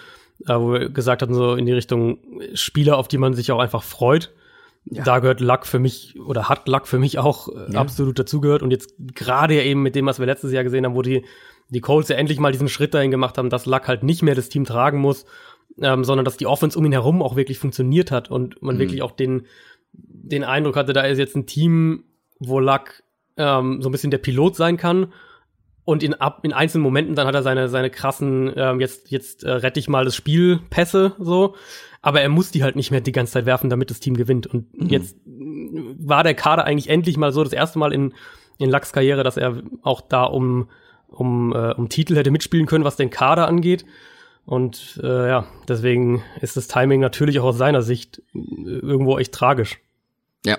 wo 0.44 0.72
wir 0.72 0.88
gesagt 0.90 1.22
hatten, 1.22 1.34
so 1.34 1.54
in 1.54 1.66
die 1.66 1.72
Richtung 1.72 2.18
Spieler, 2.54 2.98
auf 2.98 3.08
die 3.08 3.18
man 3.18 3.34
sich 3.34 3.50
auch 3.52 3.58
einfach 3.58 3.82
freut. 3.82 4.32
Ja. 4.84 5.02
Da 5.02 5.18
gehört 5.18 5.40
Luck 5.40 5.66
für 5.66 5.78
mich 5.78 6.18
oder 6.20 6.48
hat 6.48 6.68
Luck 6.68 6.86
für 6.86 6.98
mich 6.98 7.18
auch 7.18 7.48
äh, 7.48 7.72
ja. 7.72 7.80
absolut 7.80 8.18
dazugehört. 8.18 8.62
Und 8.62 8.70
jetzt 8.70 8.94
gerade 9.14 9.54
ja 9.56 9.62
eben 9.62 9.82
mit 9.82 9.96
dem, 9.96 10.06
was 10.06 10.18
wir 10.18 10.26
letztes 10.26 10.52
Jahr 10.52 10.62
gesehen 10.62 10.84
haben, 10.84 10.94
wo 10.94 11.02
die, 11.02 11.24
die 11.70 11.80
Colts 11.80 12.08
ja 12.08 12.16
endlich 12.16 12.38
mal 12.38 12.52
diesen 12.52 12.68
Schritt 12.68 12.94
dahin 12.94 13.10
gemacht 13.10 13.36
haben, 13.38 13.50
dass 13.50 13.66
Luck 13.66 13.88
halt 13.88 14.04
nicht 14.04 14.22
mehr 14.22 14.36
das 14.36 14.48
Team 14.48 14.64
tragen 14.64 14.98
muss, 14.98 15.24
ähm, 15.80 16.04
sondern 16.04 16.24
dass 16.24 16.36
die 16.36 16.46
Offense 16.46 16.78
um 16.78 16.84
ihn 16.84 16.92
herum 16.92 17.20
auch 17.22 17.34
wirklich 17.34 17.58
funktioniert 17.58 18.12
hat 18.12 18.30
und 18.30 18.62
man 18.62 18.76
mhm. 18.76 18.80
wirklich 18.80 19.02
auch 19.02 19.10
den, 19.10 19.46
den 19.92 20.44
Eindruck 20.44 20.76
hatte, 20.76 20.92
da 20.92 21.02
ist 21.02 21.18
jetzt 21.18 21.34
ein 21.34 21.46
Team, 21.46 22.04
wo 22.38 22.60
Luck 22.60 23.02
ähm, 23.36 23.82
so 23.82 23.88
ein 23.88 23.92
bisschen 23.92 24.12
der 24.12 24.18
Pilot 24.18 24.54
sein 24.54 24.76
kann 24.76 25.12
und 25.86 26.02
in, 26.02 26.14
ab, 26.14 26.40
in 26.42 26.52
einzelnen 26.52 26.82
Momenten 26.82 27.14
dann 27.14 27.28
hat 27.28 27.34
er 27.36 27.44
seine, 27.44 27.68
seine 27.68 27.90
krassen, 27.90 28.52
ähm, 28.56 28.80
jetzt, 28.80 29.08
jetzt 29.12 29.44
äh, 29.44 29.52
rette 29.52 29.78
ich 29.78 29.88
mal 29.88 30.04
das 30.04 30.16
Spiel, 30.16 30.58
Pässe, 30.68 31.14
so. 31.16 31.54
Aber 32.02 32.20
er 32.20 32.28
muss 32.28 32.50
die 32.50 32.64
halt 32.64 32.74
nicht 32.74 32.90
mehr 32.90 33.00
die 33.00 33.12
ganze 33.12 33.34
Zeit 33.34 33.46
werfen, 33.46 33.70
damit 33.70 33.90
das 33.90 34.00
Team 34.00 34.16
gewinnt. 34.16 34.48
Und 34.48 34.76
mhm. 34.76 34.88
jetzt 34.88 35.16
war 35.24 36.24
der 36.24 36.34
Kader 36.34 36.64
eigentlich 36.64 36.90
endlich 36.90 37.16
mal 37.16 37.32
so 37.32 37.44
das 37.44 37.52
erste 37.52 37.78
Mal 37.78 37.92
in, 37.92 38.14
in 38.58 38.68
Lachs 38.68 38.92
Karriere, 38.92 39.22
dass 39.22 39.36
er 39.36 39.62
auch 39.82 40.00
da 40.00 40.24
um, 40.24 40.68
um, 41.06 41.52
äh, 41.52 41.72
um 41.74 41.88
Titel 41.88 42.16
hätte 42.16 42.32
mitspielen 42.32 42.66
können, 42.66 42.84
was 42.84 42.96
den 42.96 43.10
Kader 43.10 43.46
angeht. 43.46 43.86
Und 44.44 45.00
äh, 45.04 45.28
ja, 45.28 45.46
deswegen 45.68 46.24
ist 46.40 46.56
das 46.56 46.66
Timing 46.66 47.00
natürlich 47.00 47.38
auch 47.38 47.44
aus 47.44 47.58
seiner 47.58 47.82
Sicht 47.82 48.22
äh, 48.34 48.40
irgendwo 48.40 49.18
echt 49.18 49.32
tragisch. 49.32 49.78
Ja, 50.44 50.58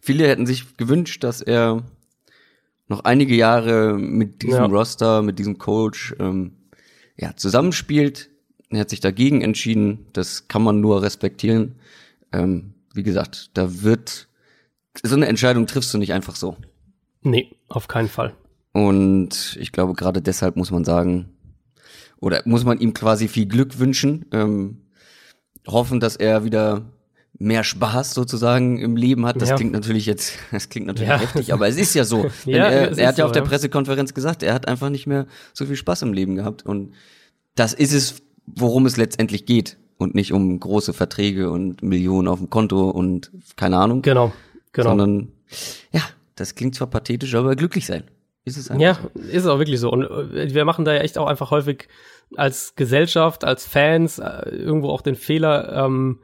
viele 0.00 0.26
hätten 0.26 0.46
sich 0.46 0.76
gewünscht, 0.76 1.22
dass 1.22 1.42
er 1.42 1.84
noch 2.88 3.04
einige 3.04 3.34
Jahre 3.34 3.94
mit 3.94 4.42
diesem 4.42 4.64
ja. 4.64 4.66
Roster, 4.66 5.22
mit 5.22 5.38
diesem 5.38 5.58
Coach 5.58 6.14
ähm, 6.18 6.52
ja, 7.16 7.34
zusammenspielt. 7.36 8.30
Er 8.70 8.80
hat 8.80 8.90
sich 8.90 9.00
dagegen 9.00 9.40
entschieden. 9.40 10.06
Das 10.12 10.48
kann 10.48 10.62
man 10.62 10.80
nur 10.80 11.02
respektieren. 11.02 11.76
Ähm, 12.32 12.74
wie 12.92 13.02
gesagt, 13.02 13.50
da 13.54 13.82
wird 13.82 14.28
so 15.02 15.16
eine 15.16 15.26
Entscheidung 15.26 15.66
triffst 15.66 15.92
du 15.94 15.98
nicht 15.98 16.12
einfach 16.12 16.36
so. 16.36 16.56
Nee, 17.22 17.50
auf 17.68 17.88
keinen 17.88 18.08
Fall. 18.08 18.34
Und 18.72 19.56
ich 19.60 19.72
glaube, 19.72 19.94
gerade 19.94 20.20
deshalb 20.20 20.56
muss 20.56 20.70
man 20.70 20.84
sagen, 20.84 21.30
oder 22.20 22.42
muss 22.44 22.64
man 22.64 22.78
ihm 22.80 22.94
quasi 22.94 23.28
viel 23.28 23.46
Glück 23.46 23.78
wünschen, 23.78 24.26
ähm, 24.32 24.82
hoffen, 25.66 26.00
dass 26.00 26.16
er 26.16 26.44
wieder 26.44 26.82
mehr 27.38 27.64
Spaß 27.64 28.14
sozusagen 28.14 28.78
im 28.78 28.96
Leben 28.96 29.26
hat. 29.26 29.40
Das 29.40 29.50
ja. 29.50 29.56
klingt 29.56 29.72
natürlich 29.72 30.06
jetzt, 30.06 30.34
das 30.52 30.68
klingt 30.68 30.86
natürlich 30.86 31.08
ja. 31.08 31.18
heftig, 31.18 31.52
aber 31.52 31.68
es 31.68 31.76
ist 31.76 31.94
ja 31.94 32.04
so. 32.04 32.30
ja, 32.44 32.66
er, 32.66 32.98
er 32.98 33.08
hat 33.08 33.18
ja 33.18 33.24
so, 33.24 33.24
auf 33.24 33.32
der 33.32 33.42
Pressekonferenz 33.42 34.14
gesagt, 34.14 34.42
er 34.42 34.54
hat 34.54 34.68
einfach 34.68 34.90
nicht 34.90 35.06
mehr 35.06 35.26
so 35.52 35.66
viel 35.66 35.76
Spaß 35.76 36.02
im 36.02 36.12
Leben 36.12 36.36
gehabt. 36.36 36.64
Und 36.64 36.94
das 37.54 37.72
ist 37.72 37.92
es, 37.92 38.22
worum 38.46 38.86
es 38.86 38.96
letztendlich 38.96 39.46
geht. 39.46 39.76
Und 39.96 40.16
nicht 40.16 40.32
um 40.32 40.58
große 40.58 40.92
Verträge 40.92 41.50
und 41.50 41.82
Millionen 41.82 42.26
auf 42.26 42.38
dem 42.38 42.50
Konto 42.50 42.90
und 42.90 43.30
keine 43.54 43.78
Ahnung. 43.78 44.02
Genau, 44.02 44.32
genau. 44.72 44.90
Sondern, 44.90 45.28
ja, 45.92 46.00
das 46.34 46.56
klingt 46.56 46.74
zwar 46.74 46.88
pathetisch, 46.88 47.34
aber 47.36 47.54
glücklich 47.54 47.86
sein. 47.86 48.02
Ist 48.44 48.58
es 48.58 48.70
einfach 48.70 48.82
Ja, 48.82 48.98
so. 49.14 49.20
ist 49.20 49.44
es 49.44 49.46
auch 49.46 49.58
wirklich 49.58 49.78
so. 49.78 49.90
Und 49.90 50.02
äh, 50.02 50.52
wir 50.52 50.64
machen 50.64 50.84
da 50.84 50.92
ja 50.92 51.00
echt 51.00 51.16
auch 51.16 51.26
einfach 51.26 51.50
häufig 51.52 51.88
als 52.36 52.74
Gesellschaft, 52.74 53.44
als 53.44 53.66
Fans 53.66 54.18
äh, 54.18 54.50
irgendwo 54.50 54.90
auch 54.90 55.00
den 55.00 55.14
Fehler, 55.14 55.84
ähm, 55.84 56.18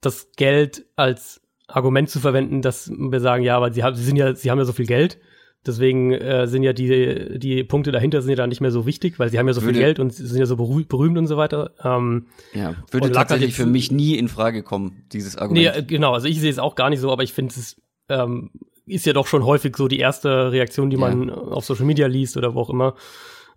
das 0.00 0.32
Geld 0.36 0.86
als 0.96 1.40
Argument 1.68 2.08
zu 2.08 2.20
verwenden, 2.20 2.62
dass 2.62 2.90
wir 2.90 3.20
sagen, 3.20 3.42
ja, 3.42 3.56
aber 3.56 3.72
sie 3.72 3.82
haben, 3.82 3.96
sie 3.96 4.04
sind 4.04 4.16
ja, 4.16 4.34
sie 4.34 4.50
haben 4.50 4.58
ja 4.58 4.64
so 4.64 4.72
viel 4.72 4.86
Geld. 4.86 5.18
Deswegen 5.66 6.12
äh, 6.12 6.46
sind 6.46 6.62
ja 6.62 6.72
die, 6.72 7.40
die 7.40 7.64
Punkte 7.64 7.90
dahinter 7.90 8.22
sind 8.22 8.30
ja 8.30 8.36
dann 8.36 8.50
nicht 8.50 8.60
mehr 8.60 8.70
so 8.70 8.86
wichtig, 8.86 9.18
weil 9.18 9.30
sie 9.30 9.38
haben 9.38 9.48
ja 9.48 9.52
so 9.52 9.62
würde, 9.62 9.74
viel 9.74 9.82
Geld 9.82 9.98
und 9.98 10.14
sind 10.14 10.38
ja 10.38 10.46
so 10.46 10.56
berühmt 10.56 11.18
und 11.18 11.26
so 11.26 11.36
weiter. 11.36 11.72
Ähm, 11.82 12.26
ja, 12.54 12.76
würde 12.92 13.10
tatsächlich 13.10 13.48
jetzt, 13.48 13.56
für 13.56 13.66
mich 13.66 13.90
nie 13.90 14.14
in 14.16 14.28
Frage 14.28 14.62
kommen, 14.62 15.02
dieses 15.12 15.36
Argument. 15.36 15.74
Nee, 15.74 15.82
genau, 15.82 16.12
also 16.12 16.28
ich 16.28 16.40
sehe 16.40 16.50
es 16.50 16.60
auch 16.60 16.76
gar 16.76 16.88
nicht 16.88 17.00
so, 17.00 17.10
aber 17.10 17.24
ich 17.24 17.32
finde 17.32 17.52
es 17.56 17.80
ähm, 18.08 18.50
ist 18.86 19.06
ja 19.06 19.12
doch 19.12 19.26
schon 19.26 19.44
häufig 19.44 19.76
so 19.76 19.88
die 19.88 19.98
erste 19.98 20.52
Reaktion, 20.52 20.90
die 20.90 20.96
man 20.96 21.28
ja. 21.28 21.34
auf 21.34 21.64
Social 21.64 21.84
Media 21.84 22.06
liest 22.06 22.36
oder 22.36 22.54
wo 22.54 22.60
auch 22.60 22.70
immer. 22.70 22.94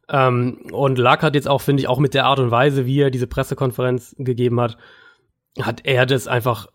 Ähm, 0.10 0.62
und 0.72 0.98
Lack 0.98 1.22
hat 1.22 1.36
jetzt 1.36 1.48
auch, 1.48 1.62
finde 1.62 1.82
ich, 1.82 1.88
auch 1.88 2.00
mit 2.00 2.16
der 2.16 2.26
Art 2.26 2.40
und 2.40 2.50
Weise, 2.50 2.88
wie 2.88 3.00
er 3.00 3.12
diese 3.12 3.28
Pressekonferenz 3.28 4.16
gegeben 4.18 4.60
hat, 4.60 4.78
hat 5.66 5.82
er 5.86 6.06
das 6.06 6.28
einfach 6.28 6.68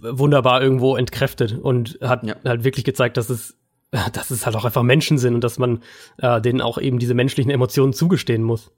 wunderbar 0.00 0.62
irgendwo 0.62 0.96
entkräftet 0.96 1.58
und 1.58 1.98
hat 2.02 2.24
ja. 2.24 2.36
halt 2.44 2.64
wirklich 2.64 2.84
gezeigt, 2.84 3.16
dass 3.16 3.30
es, 3.30 3.56
dass 4.12 4.30
es 4.30 4.46
halt 4.46 4.56
auch 4.56 4.64
einfach 4.64 4.82
Menschen 4.82 5.18
sind 5.18 5.34
und 5.34 5.44
dass 5.44 5.58
man 5.58 5.82
äh, 6.18 6.40
denen 6.40 6.60
auch 6.60 6.78
eben 6.78 6.98
diese 6.98 7.14
menschlichen 7.14 7.50
Emotionen 7.50 7.92
zugestehen 7.92 8.42
muss. 8.42 8.70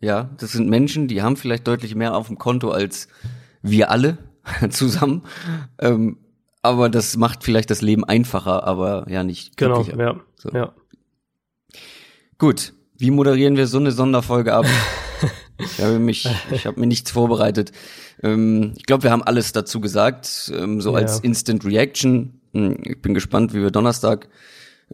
Ja, 0.00 0.30
das 0.38 0.52
sind 0.52 0.68
Menschen, 0.68 1.08
die 1.08 1.22
haben 1.22 1.36
vielleicht 1.36 1.66
deutlich 1.66 1.94
mehr 1.94 2.14
auf 2.14 2.28
dem 2.28 2.38
Konto 2.38 2.70
als 2.70 3.08
wir 3.62 3.90
alle 3.90 4.18
zusammen. 4.70 5.22
Ähm, 5.78 6.18
aber 6.62 6.88
das 6.88 7.16
macht 7.16 7.44
vielleicht 7.44 7.70
das 7.70 7.82
Leben 7.82 8.04
einfacher, 8.04 8.64
aber 8.64 9.06
ja 9.08 9.24
nicht. 9.24 9.56
Genau, 9.56 9.82
ja, 9.82 10.20
so. 10.36 10.50
ja. 10.50 10.72
Gut, 12.36 12.74
wie 12.96 13.10
moderieren 13.10 13.56
wir 13.56 13.66
so 13.66 13.78
eine 13.78 13.92
Sonderfolge 13.92 14.54
ab? 14.54 14.66
ich 15.58 15.80
habe 15.80 15.98
mich, 15.98 16.28
ich 16.50 16.66
habe 16.66 16.80
mir 16.80 16.86
nichts 16.86 17.10
vorbereitet. 17.10 17.72
Ähm, 18.22 18.74
ich 18.76 18.86
glaube, 18.86 19.04
wir 19.04 19.10
haben 19.10 19.22
alles 19.22 19.52
dazu 19.52 19.80
gesagt, 19.80 20.52
ähm, 20.54 20.80
so 20.80 20.92
ja. 20.92 20.98
als 20.98 21.20
Instant 21.20 21.64
Reaction. 21.64 22.40
Hm, 22.52 22.78
ich 22.84 23.00
bin 23.02 23.14
gespannt, 23.14 23.52
wie 23.54 23.60
wir 23.60 23.70
Donnerstag 23.70 24.28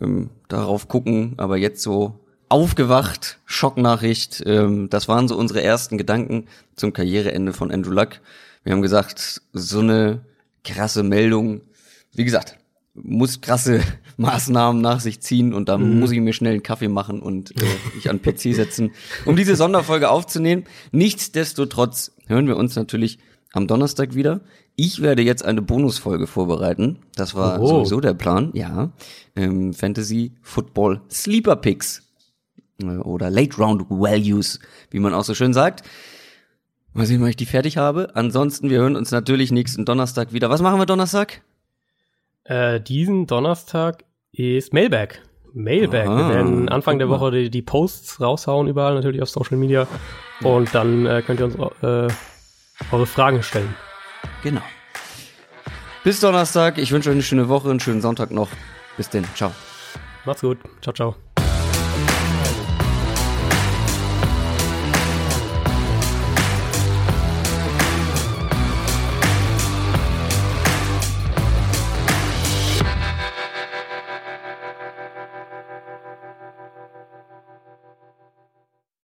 ähm, 0.00 0.30
darauf 0.48 0.88
gucken, 0.88 1.34
aber 1.36 1.56
jetzt 1.56 1.82
so 1.82 2.20
aufgewacht, 2.48 3.38
Schocknachricht. 3.46 4.42
Ähm, 4.46 4.88
das 4.90 5.08
waren 5.08 5.28
so 5.28 5.36
unsere 5.36 5.62
ersten 5.62 5.98
Gedanken 5.98 6.46
zum 6.76 6.92
Karriereende 6.92 7.52
von 7.52 7.70
Andrew 7.70 7.92
Luck. 7.92 8.20
Wir 8.62 8.72
haben 8.72 8.82
gesagt, 8.82 9.42
so 9.52 9.80
eine 9.80 10.24
krasse 10.64 11.02
Meldung. 11.02 11.62
Wie 12.12 12.24
gesagt, 12.24 12.56
muss 12.94 13.40
krasse 13.40 13.80
Maßnahmen 14.16 14.80
nach 14.80 15.00
sich 15.00 15.20
ziehen 15.20 15.52
und 15.52 15.68
dann 15.68 15.94
mhm. 15.94 16.00
muss 16.00 16.12
ich 16.12 16.20
mir 16.20 16.32
schnell 16.32 16.52
einen 16.52 16.62
Kaffee 16.62 16.88
machen 16.88 17.20
und 17.20 17.50
äh, 17.60 17.64
mich 17.94 18.08
an 18.08 18.22
PC 18.22 18.54
setzen, 18.54 18.92
um 19.24 19.36
diese 19.36 19.56
Sonderfolge 19.56 20.10
aufzunehmen. 20.10 20.64
Nichtsdestotrotz 20.92 22.12
hören 22.26 22.46
wir 22.46 22.56
uns 22.56 22.76
natürlich 22.76 23.18
am 23.52 23.66
Donnerstag 23.66 24.14
wieder. 24.14 24.40
Ich 24.76 25.02
werde 25.02 25.22
jetzt 25.22 25.44
eine 25.44 25.62
Bonusfolge 25.62 26.26
vorbereiten. 26.26 26.98
Das 27.14 27.34
war 27.34 27.60
oh. 27.60 27.66
sowieso 27.66 28.00
der 28.00 28.14
Plan, 28.14 28.50
ja. 28.54 28.90
Ähm, 29.36 29.72
Fantasy 29.72 30.32
Football 30.42 31.00
Sleeper 31.10 31.56
Picks 31.56 32.02
äh, 32.82 32.86
oder 32.86 33.30
Late 33.30 33.56
Round 33.56 33.86
Values, 33.90 34.58
wie 34.90 34.98
man 34.98 35.14
auch 35.14 35.24
so 35.24 35.34
schön 35.34 35.52
sagt. 35.52 35.82
Mal 36.92 37.06
sehen, 37.06 37.20
wann 37.20 37.28
ich 37.28 37.36
die 37.36 37.46
fertig 37.46 37.76
habe. 37.76 38.14
Ansonsten, 38.14 38.70
wir 38.70 38.78
hören 38.78 38.94
uns 38.94 39.10
natürlich 39.10 39.50
nächsten 39.50 39.84
Donnerstag 39.84 40.32
wieder. 40.32 40.50
Was 40.50 40.62
machen 40.62 40.78
wir 40.78 40.86
Donnerstag? 40.86 41.42
Äh, 42.44 42.80
diesen 42.80 43.26
Donnerstag 43.26 44.04
ist 44.32 44.72
Mailbag. 44.72 45.20
Mailbag. 45.52 46.06
Aha, 46.06 46.16
wir 46.16 46.34
werden 46.34 46.68
Anfang 46.68 46.98
der 46.98 47.08
Woche 47.08 47.30
die, 47.30 47.50
die, 47.50 47.62
Posts 47.62 48.20
raushauen, 48.20 48.66
überall 48.66 48.94
natürlich 48.94 49.22
auf 49.22 49.30
Social 49.30 49.56
Media. 49.56 49.86
Und 50.42 50.74
dann 50.74 51.06
äh, 51.06 51.22
könnt 51.22 51.40
ihr 51.40 51.46
uns 51.46 51.54
äh, 51.54 52.08
eure 52.92 53.06
Fragen 53.06 53.42
stellen. 53.42 53.74
Genau. 54.42 54.62
Bis 56.02 56.20
Donnerstag. 56.20 56.76
Ich 56.78 56.92
wünsche 56.92 57.10
euch 57.10 57.14
eine 57.14 57.22
schöne 57.22 57.48
Woche, 57.48 57.70
einen 57.70 57.80
schönen 57.80 58.00
Sonntag 58.00 58.30
noch. 58.30 58.48
Bis 58.96 59.08
denn. 59.08 59.24
Ciao. 59.34 59.52
Macht's 60.24 60.42
gut. 60.42 60.58
Ciao, 60.82 60.92
ciao. 60.92 61.23